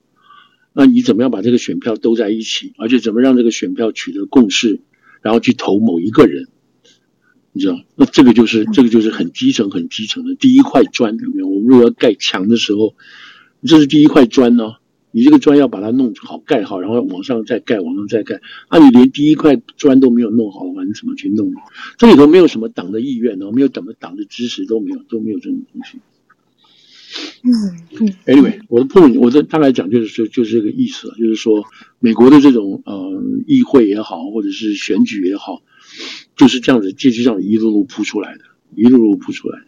[0.76, 4.80] 那你怎么样把这个选票兜在一起，而且怎么让这个选票取得共识，
[5.22, 6.48] 然后去投某一个人，
[7.52, 7.78] 你知道？
[7.94, 11.46] 那这个就是这个就是很基层、很基层的第一块砖，有没有？
[11.46, 12.96] 我们如果要盖墙的时候，
[13.64, 14.64] 这是第一块砖呢，
[15.12, 18.40] 你这个砖要把它弄好、盖好，然后往上再盖、往上再盖。
[18.66, 21.52] 啊，你连第一块砖都没有弄好的话，你怎么去弄？
[21.96, 25.98] 这里头没有什么党的意愿呢，没有党的党的支持都没有，都没有这种东西。
[27.42, 27.52] 嗯
[28.00, 31.64] 嗯，Anyway，我的 point，我的大概讲就是说，就是这个意思，就是说，
[32.00, 35.62] 美国的这种呃议会也好，或者是选举也好，
[36.36, 38.44] 就是这样子，就这样一路路铺出来的，
[38.74, 39.66] 一路路铺出来的。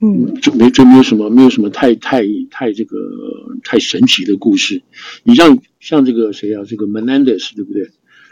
[0.00, 2.96] 嗯，就没就没有什么，没有什么太太太这个
[3.64, 4.82] 太神奇的故事。
[5.24, 7.90] 你像像这个谁啊，这个 Menendez 对不对？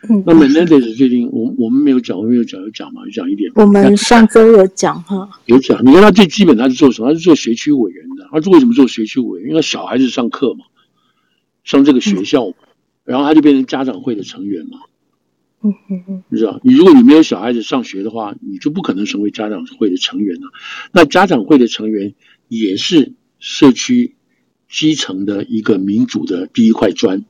[0.08, 3.50] 嗯，那 Menendez 最近我我们没有讲，我们没有讲有讲嘛，有讲一点。
[3.54, 5.84] 我们上周有讲哈，有讲。
[5.84, 7.08] 你看他最基本他是做什么？
[7.08, 8.28] 他是做学区委员的。
[8.30, 9.50] 他为什么做学区委员？
[9.50, 10.66] 因为他小孩子上课嘛，
[11.64, 12.66] 上这个学校嘛，嗯、
[13.04, 14.78] 然后他就变成家长会的成员嘛。
[15.62, 20.52] 嗯嗯嗯，你知道，你如果你没有小孩子上学的话，你就不可能成为家长会的成员了。
[20.92, 22.14] 那家长会的成员
[22.48, 24.14] 也是社区
[24.70, 27.24] 基层的一个民主的第一块砖。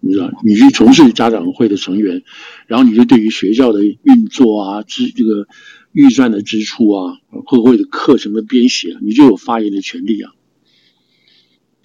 [0.00, 2.22] 你知道，你去从事家长会的成员，
[2.66, 5.46] 然后你就对于学校的运作啊、支这个
[5.92, 10.32] 预算的支出啊、会不会的课程的编写，你就有发言的权利啊。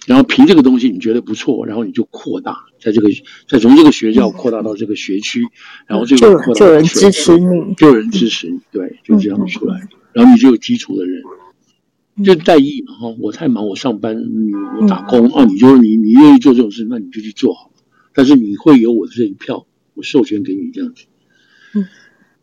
[0.06, 3.08] 然后凭这个东西你觉得不错，然后你就扩大，在这个
[3.48, 5.42] 再从这个学校扩大到这个学区，
[5.88, 9.80] 然后这个扩大就有人支持你，就有人支持你，对，就这样出来，
[10.12, 11.22] 然后你就有基础的人，
[12.24, 13.16] 就代议嘛哈。
[13.18, 17.72] 我太忙，我上班，你我打工啊，你就你你愿意做这种事，那你就去做好。
[18.16, 21.04] 但是你会有我的这一票，我授权给你这样子，
[21.74, 21.86] 嗯，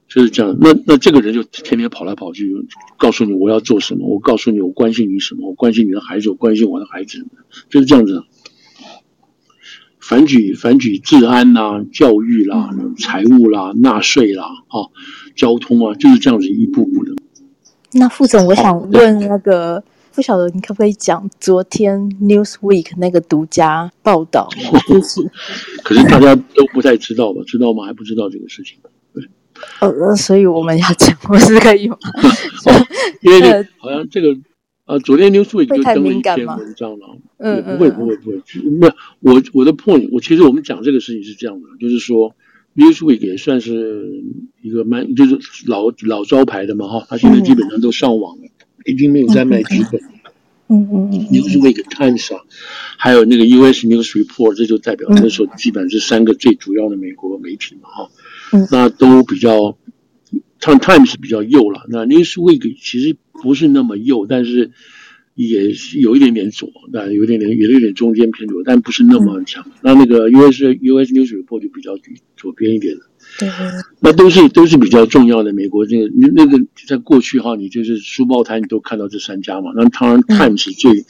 [0.07, 0.55] 就是这样。
[0.61, 2.53] 那那这个人就天天跑来跑去，
[2.97, 7.26] 告诉你我要做什么，我告诉你我关心你什么，我关心你的孩子，我关心我的孩子，
[7.69, 8.24] 就是这样子。
[9.99, 14.91] 反举反举治安啦、教育啦、财务啦、纳税啦、啊
[15.34, 17.15] 交通啊，就是这样子一步步的。
[17.93, 19.82] 那副总，我想问那个，
[20.16, 24.47] 不晓得你可不可以讲昨天 Newsweek 那个独家报道？
[24.88, 25.22] 就是，
[25.84, 27.41] 可是大家都不太知道吧？
[27.47, 27.86] 知道吗？
[27.86, 28.78] 还不知道这个事情。
[29.14, 29.24] 对，
[29.82, 31.97] 呃，所以我们要讲，我是可以吗？
[33.22, 34.38] 因为这好像这个。
[34.86, 37.18] 啊，昨天 Newsweek 就登了一篇文章了。
[37.38, 38.41] 嗯，不会，不会，不会。
[38.82, 42.36] 那我我的 point，我其实我们讲这个事情是这样的，就是说
[42.76, 44.22] Newsweek 也算是
[44.61, 48.43] 一个蛮就是老老招牌的嘛，哈，它现在基本上都上网了，
[48.86, 50.01] 已经没有在卖纸本。
[50.67, 51.27] 嗯嗯嗯。
[51.31, 52.41] Newsweek Times 啊，
[52.97, 58.09] 还有那个 US News Report，这就代表那时候基本上是三个最主要的美国媒体嘛，哈。
[58.53, 58.67] 嗯。
[58.71, 59.77] 那都比较，
[60.59, 63.15] 唱 Times 比较右了，那 Newsweek 其实。
[63.41, 64.71] 不是那么右，但是
[65.36, 69.61] 也是有一点点左，那有点点也，有点中间偏左，但不是那么强。
[69.65, 71.97] 嗯、那那个 US US News Report 就比较
[72.38, 73.01] 左边一点了。
[73.39, 73.49] 对，
[73.99, 79.71] 那都是都是比较重要的美国这个那个在过去哈，你就是书报摊你都看到这三家嘛。
[79.75, 81.05] 那当然 Times 最、嗯、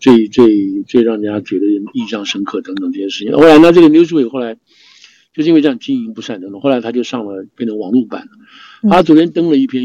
[0.00, 3.32] 最最最让人家觉得印象深刻等等这些事情。
[3.32, 4.56] 后来那这个 Newsweek 后来
[5.34, 8.90] 就是因为这样经营不善等等，后来他就上了变成网络版了。
[8.90, 9.84] 他昨天登了一篇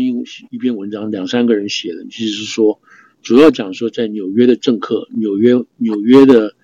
[0.50, 2.80] 一篇文章，两三个人写的，其实是说，
[3.22, 6.56] 主要讲说在纽约的政客，纽约纽约的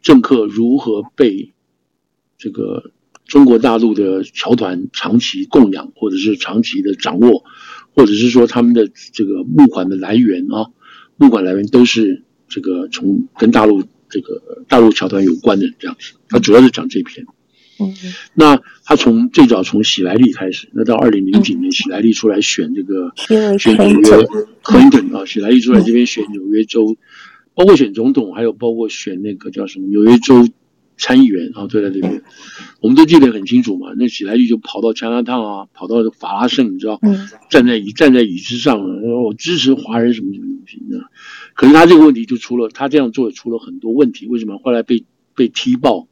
[0.00, 1.52] 政客如何被
[2.38, 2.92] 这个
[3.30, 7.44] 中国大陆的侨团长期供养，或者是长期的掌握，
[7.94, 10.66] 或者是说他们的这个募款的来源啊，
[11.16, 16.14] 募款来源都是这个从跟大陆这个大陆侨团有关的这样子。
[16.28, 17.24] 他主要是讲这篇。
[17.82, 17.94] 嗯，
[18.34, 23.12] 那他从最早从喜来利开始，那到二零零几年，喜来利出来选这个
[23.58, 24.26] 选纽约
[24.62, 26.96] 克林顿啊，喜来利出来这边选纽约州，
[27.54, 30.46] 包括选总统，还有包括选那个叫什么纽约州
[31.00, 32.22] 参议员啊，坐在这边，
[32.80, 33.92] 我们都记得很清楚嘛。
[33.96, 37.00] 那喜来利就跑到加拿大啊，跑到法拉盛，你知道，
[37.48, 38.78] 站在椅站在椅子上，
[39.24, 40.98] 我支持华人什么什么东西呢？
[41.54, 46.06] 可是他这个问题就出了，他这样做也出了很多问题，为什么后来被被踢爆？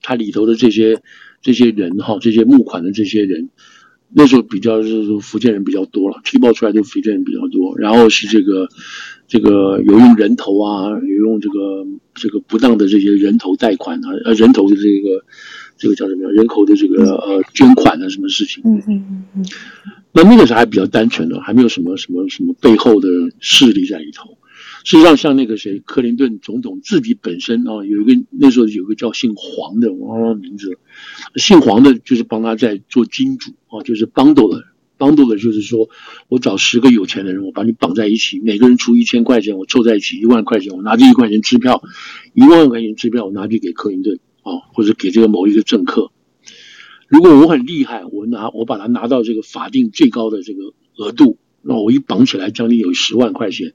[0.00, 1.02] 他里头的这些
[1.42, 3.48] 这些人哈，这些募款的这些人，
[4.12, 7.76] 那时候比较是福建人比较多了，踢爆出来就福建人比较多。
[7.78, 8.68] 然后是这个
[9.26, 15.24] 这个有用人头啊，有用这个这个不当的这些人头贷款啊，呃，人头的这个
[15.76, 16.30] 这个叫什么？
[16.30, 18.62] 人口的这个呃捐款啊，什么事情？
[18.64, 19.44] 嗯嗯嗯嗯。
[20.12, 23.08] 那那个时候还比较单纯的，还没有什么什么什么背后的
[23.40, 24.38] 势力在里头。
[24.84, 30.78] 实际上，像那个谁，克林顿总统自己本身啊，有一个那时候有一个叫姓黄的，我忘了名字了。
[31.36, 34.62] 姓黄的，就是帮他在做金主啊，就是 bundle
[34.96, 35.88] 帮助的，就是说
[36.28, 41.82] 我找十个有钱的人，我把你绑在一起，每个人出一千块钱，我凑在一起一万块钱，我拿这一块钱支票，
[42.34, 46.10] 一万块钱支票，我拿去给克林顿啊，或者给这个某一个政客。
[47.08, 53.72] 如果我很厉害，我拿我把它拿到这个法定最高的这个额度，那我一绑起来，将近有十万块钱。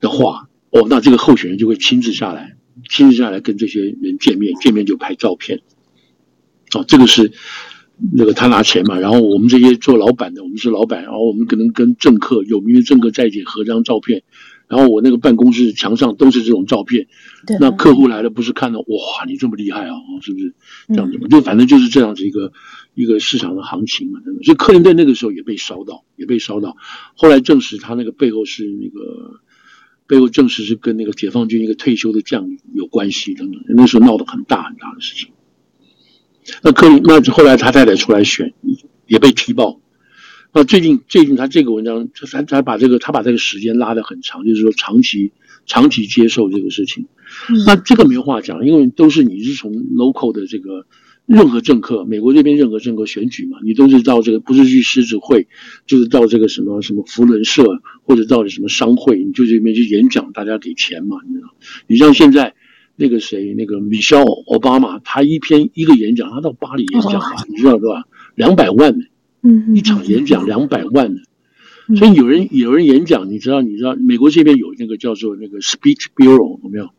[0.00, 2.56] 的话，哦，那这个候选人就会亲自下来，
[2.90, 5.62] 亲自下来跟这些人见面，见面就拍照片。
[6.74, 7.32] 哦，这个是
[8.12, 14.22] 那个他拿钱嘛，然后我们这些做老板的，我们是老板，然后我们可能跟政客有名的政客在一起合张照片，
[14.68, 17.06] 然后我那个办公室墙上都是这种照片。
[17.46, 17.56] 对。
[17.60, 20.54] 那客户来了，不是看到哇，你这么厉害啊，是不是
[20.88, 21.28] 这样子嘛？
[21.28, 22.52] 就反正就是这样子一个
[22.94, 24.42] 一个市场的行情嘛，真的。
[24.42, 26.76] 所以克林顿那个时候也被烧到，也被烧到，
[27.14, 29.40] 后来证实他那个背后是那个。
[30.06, 35.30] 背后证实是跟那个解放军一个退休的将领有关系等等，那时候闹得很大很大的事情。
[36.62, 38.52] 那克林，那后来他太太出来选，
[39.06, 39.80] 也被踢爆。
[40.52, 45.32] 那最近最近他这个文章，他他把这个他把这个时间拉得很长，就是说长期
[45.66, 47.06] 长期接受这个事情。
[47.66, 50.86] 那这个没有话讲，因为都是你是从 local 的这个。
[51.26, 55.48] 任何政客，美国这边任何政客选举嘛，你都是到这个，不是去狮子会，
[55.86, 57.64] 就是到这个什么什么福伦社，
[58.02, 61.54] 或者到什么商会，你就这边去演讲，大家给钱嘛，你知道？
[61.86, 62.54] 你像现在
[62.96, 68.04] 那个谁，那个米歇尔奥巴马，他一篇一个演讲，他到巴黎演讲啊，你知道是吧？
[68.34, 69.04] 两百万呢，
[69.42, 71.20] 嗯，一场演讲两百万呢，
[71.96, 73.62] 所以有人有人演讲，你知道？
[73.62, 76.90] 你知道美国这边有那个叫做那个 Speech Bureau 有没有？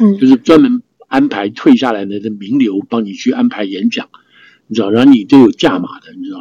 [0.00, 0.82] 嗯，就是专门。
[1.12, 4.08] 安排退下来的的名流帮你去安排演讲，
[4.66, 6.38] 你知道，然后你都有价码的，你知道，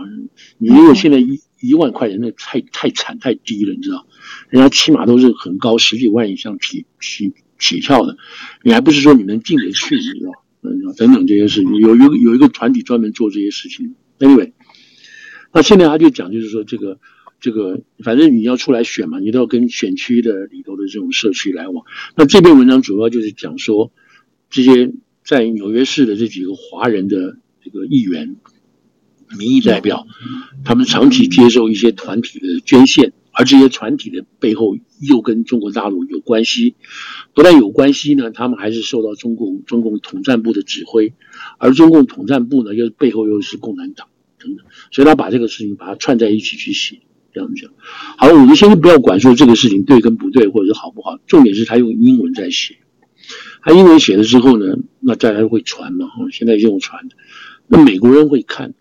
[0.60, 4.08] 你如果现在一一万块钱，那太太惨太低了，你知道，
[4.48, 8.18] 人家起码都是很高十几万以上起起起跳的，
[8.64, 10.32] 你还不是说你能进得去，你知道，
[10.64, 13.96] 嗯，等等这些事情，有一个有一个团体专门做这些事情。
[14.20, 14.52] Anyway，
[15.54, 17.00] 那现在他就讲，就是说这个
[17.40, 21.86] 这个，反正你要出来选嘛，你都要跟选区的里头的这种社区来往。
[22.18, 23.94] 那这篇文章主要就是讲说。
[24.54, 24.92] 这些
[25.24, 28.36] 在纽约市的这几个华人的这个议员、
[29.40, 30.06] 民意代表，
[30.66, 36.76] 他们长期接受一些团体的捐献而这些船体的背后又跟中国大陆有关系，
[37.34, 41.14] 不但有关系呢，他们还是受到中共中共统战部的指挥，
[41.58, 44.08] 而中共统战部呢，又背后又是共产党
[44.38, 47.00] 等等，所以他把这个事情把它串在一起去写，
[47.34, 47.72] 这样讲。
[48.18, 52.78] 好，我们先不要管说这个事情对跟不对，或者是好不好，重点是他用英文在写，
[53.62, 57.16] 他英文写了之后呢，那再来会传嘛，现在用传的，
[57.68, 58.74] 那美国人会看。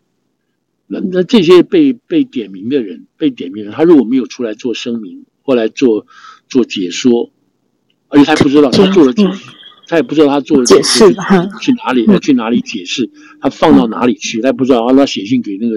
[0.92, 6.06] 那那这些被被点名的人，被点名的人，他如果没有出来做声明，后来做
[6.48, 7.30] 做解说，
[8.08, 9.22] 而且他不知道他做了解，
[9.86, 11.04] 他也不知道他做了解释
[11.60, 13.08] 去哪里，去哪里解释，
[13.40, 15.76] 他放到哪里去，他也不知道，他写信给那个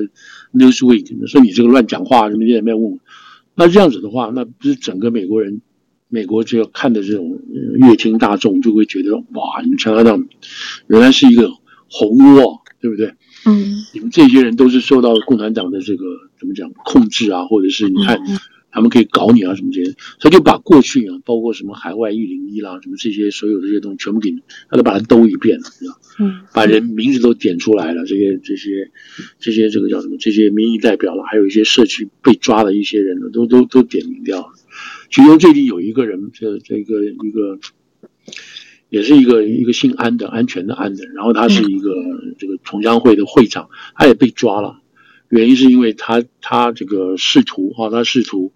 [0.54, 3.00] Newsweek 说你这个乱讲话，什么你也没有问。
[3.54, 5.62] 那这样子的话，那不是整个美国人，
[6.10, 7.40] 美国只要看的这种
[7.76, 10.28] 乐听大众就会觉得哇，你瞧他这样，
[10.88, 11.52] 原来是一个
[11.88, 13.14] 红窝，对不对？
[13.46, 16.06] 嗯，你们这些人都是受到共产党的这个
[16.40, 18.20] 怎么讲控制啊，或者是你看
[18.72, 26.00] 他们可以搞你啊什么这些，他就把过去啊，包括什么海外一零一啦，什么这些所有这些东西全部给你，他都把它兜一遍了，知道？
[26.20, 28.92] 嗯，把人名字都点出来了，这些这些
[29.40, 30.16] 这些这个叫什么？
[30.20, 34.48] 这些民意代表了，还有一些社区被抓的一些人呢，都都都点名掉了。
[35.12, 37.60] 其中最近有一个人，这这个一个。
[38.94, 41.90] 也是一个一个姓安的，安全的安的，然后他是一个
[42.38, 44.82] 这个同乡会的会长，他也被抓了，
[45.30, 48.54] 原因是因为他他这个试图哈，他试图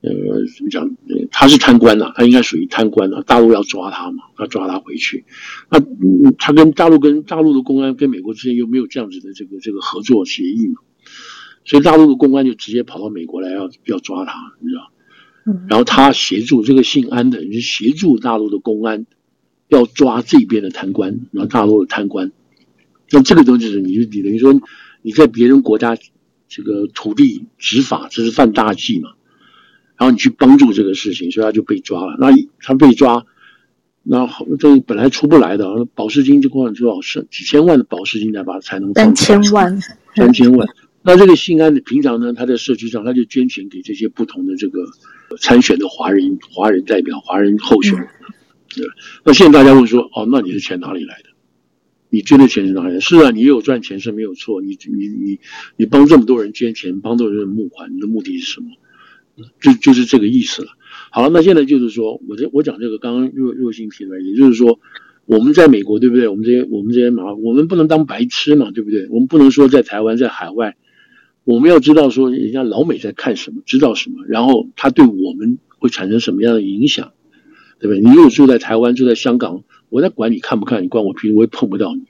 [0.00, 0.10] 呃
[0.56, 0.90] 怎么讲？
[1.30, 5.24] 他是贪官呐，他应该属于贪官呐，大陆要抓他嘛，要抓他回去，
[5.70, 5.78] 那
[6.38, 10.80] 他跟大陆跟大陆的公安跟美国之间又没有这样子的这个这个合作协议嘛，
[11.64, 14.90] 所以大陆的公安就直接跑到美国来要要抓他，你知道？
[15.68, 19.06] 然后他协助这个姓安的，就协助大陆的公安。
[19.68, 22.32] 要抓这边的贪官，然后大陆的贪官，
[23.10, 24.60] 那这个东西是你就你等于说
[25.02, 25.96] 你在别人国家
[26.48, 29.10] 这个土地执法，这是犯大忌嘛？
[29.96, 32.16] 然后你去帮助这个事情，所以他就被抓了。
[32.18, 32.28] 那
[32.60, 33.26] 他被抓，
[34.02, 39.78] 那这本来出不来的，保释金就光多少是几千万的保释金才把才能三千万，
[40.14, 40.66] 三千万。
[41.02, 44.84] 那这个姓安的平常呢，他在社区上他就捐钱给这些不同的这个
[45.40, 48.08] 参选的华人华人代表、华人候选人。
[48.74, 48.86] 对
[49.24, 51.30] 那现在大家会说，哦，那你的钱哪里来的？
[52.10, 53.00] 你捐的钱是哪里来的？
[53.00, 54.60] 是啊，你有赚钱是没有错。
[54.62, 55.40] 你你你
[55.76, 58.68] 你帮这么多人捐钱，帮这么多人募款，你的目的是什么？
[59.60, 60.68] 就就是这个意思了。
[61.10, 64.80] 好了，那现在就是说，我这我讲这个，刚刚若若星提的，也就是说，
[65.26, 66.28] 我们在美国，对不对？
[66.28, 69.06] 我们这些我们这些马，我们不能当白痴嘛，对不对？
[69.10, 70.76] 我们不能说在台湾在海外，
[71.44, 77.12] 我们要知道说人家老美在看什么，知道什么，然后他对我们会产生什么样的影响。
[77.78, 78.00] 对不对？
[78.00, 82.02] 你如果住在台湾，住在香港，我在管你看不看，你关我屁事，我也碰不到你，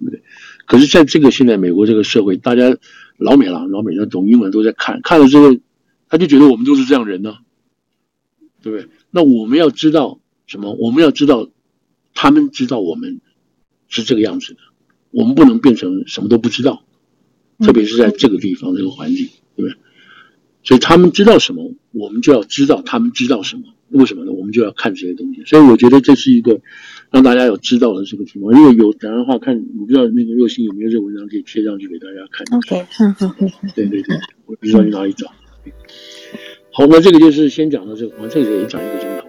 [0.00, 0.22] 对不对？
[0.66, 2.76] 可是在这个现在美国这个社会，大家
[3.18, 5.56] 老美了，老美的懂英文都在看，看了之后，
[6.08, 7.38] 他就觉得我们都是这样人呢，
[8.62, 8.88] 对不对？
[9.10, 10.72] 那我们要知道什么？
[10.72, 11.48] 我们要知道，
[12.14, 13.20] 他们知道我们
[13.88, 14.60] 是这个样子的，
[15.10, 16.84] 我们不能变成什么都不知道，
[17.60, 19.76] 特别是在这个地方这个环境，对不对？
[20.62, 23.62] 所以他们知道什么，我们就要知道他们知道什么。
[23.90, 24.32] 为什么呢？
[24.32, 26.60] 我们就要看这些东西，所以我觉得这是一个
[27.10, 28.52] 让大家有知道的这个情况。
[28.52, 32.44] 如果有当然的话，看我不知道那个若星有没有这个文章可以贴上去给大家看。
[32.56, 34.16] OK，嗯好嗯，对对对，
[34.46, 35.26] 我不知道你哪里找。
[36.72, 39.26] 好，那这个就是先讲到这个，我这个也讲一个钟头。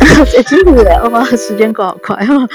[0.36, 1.08] 哎，真的耶！
[1.10, 2.48] 哇，时间过好快哦。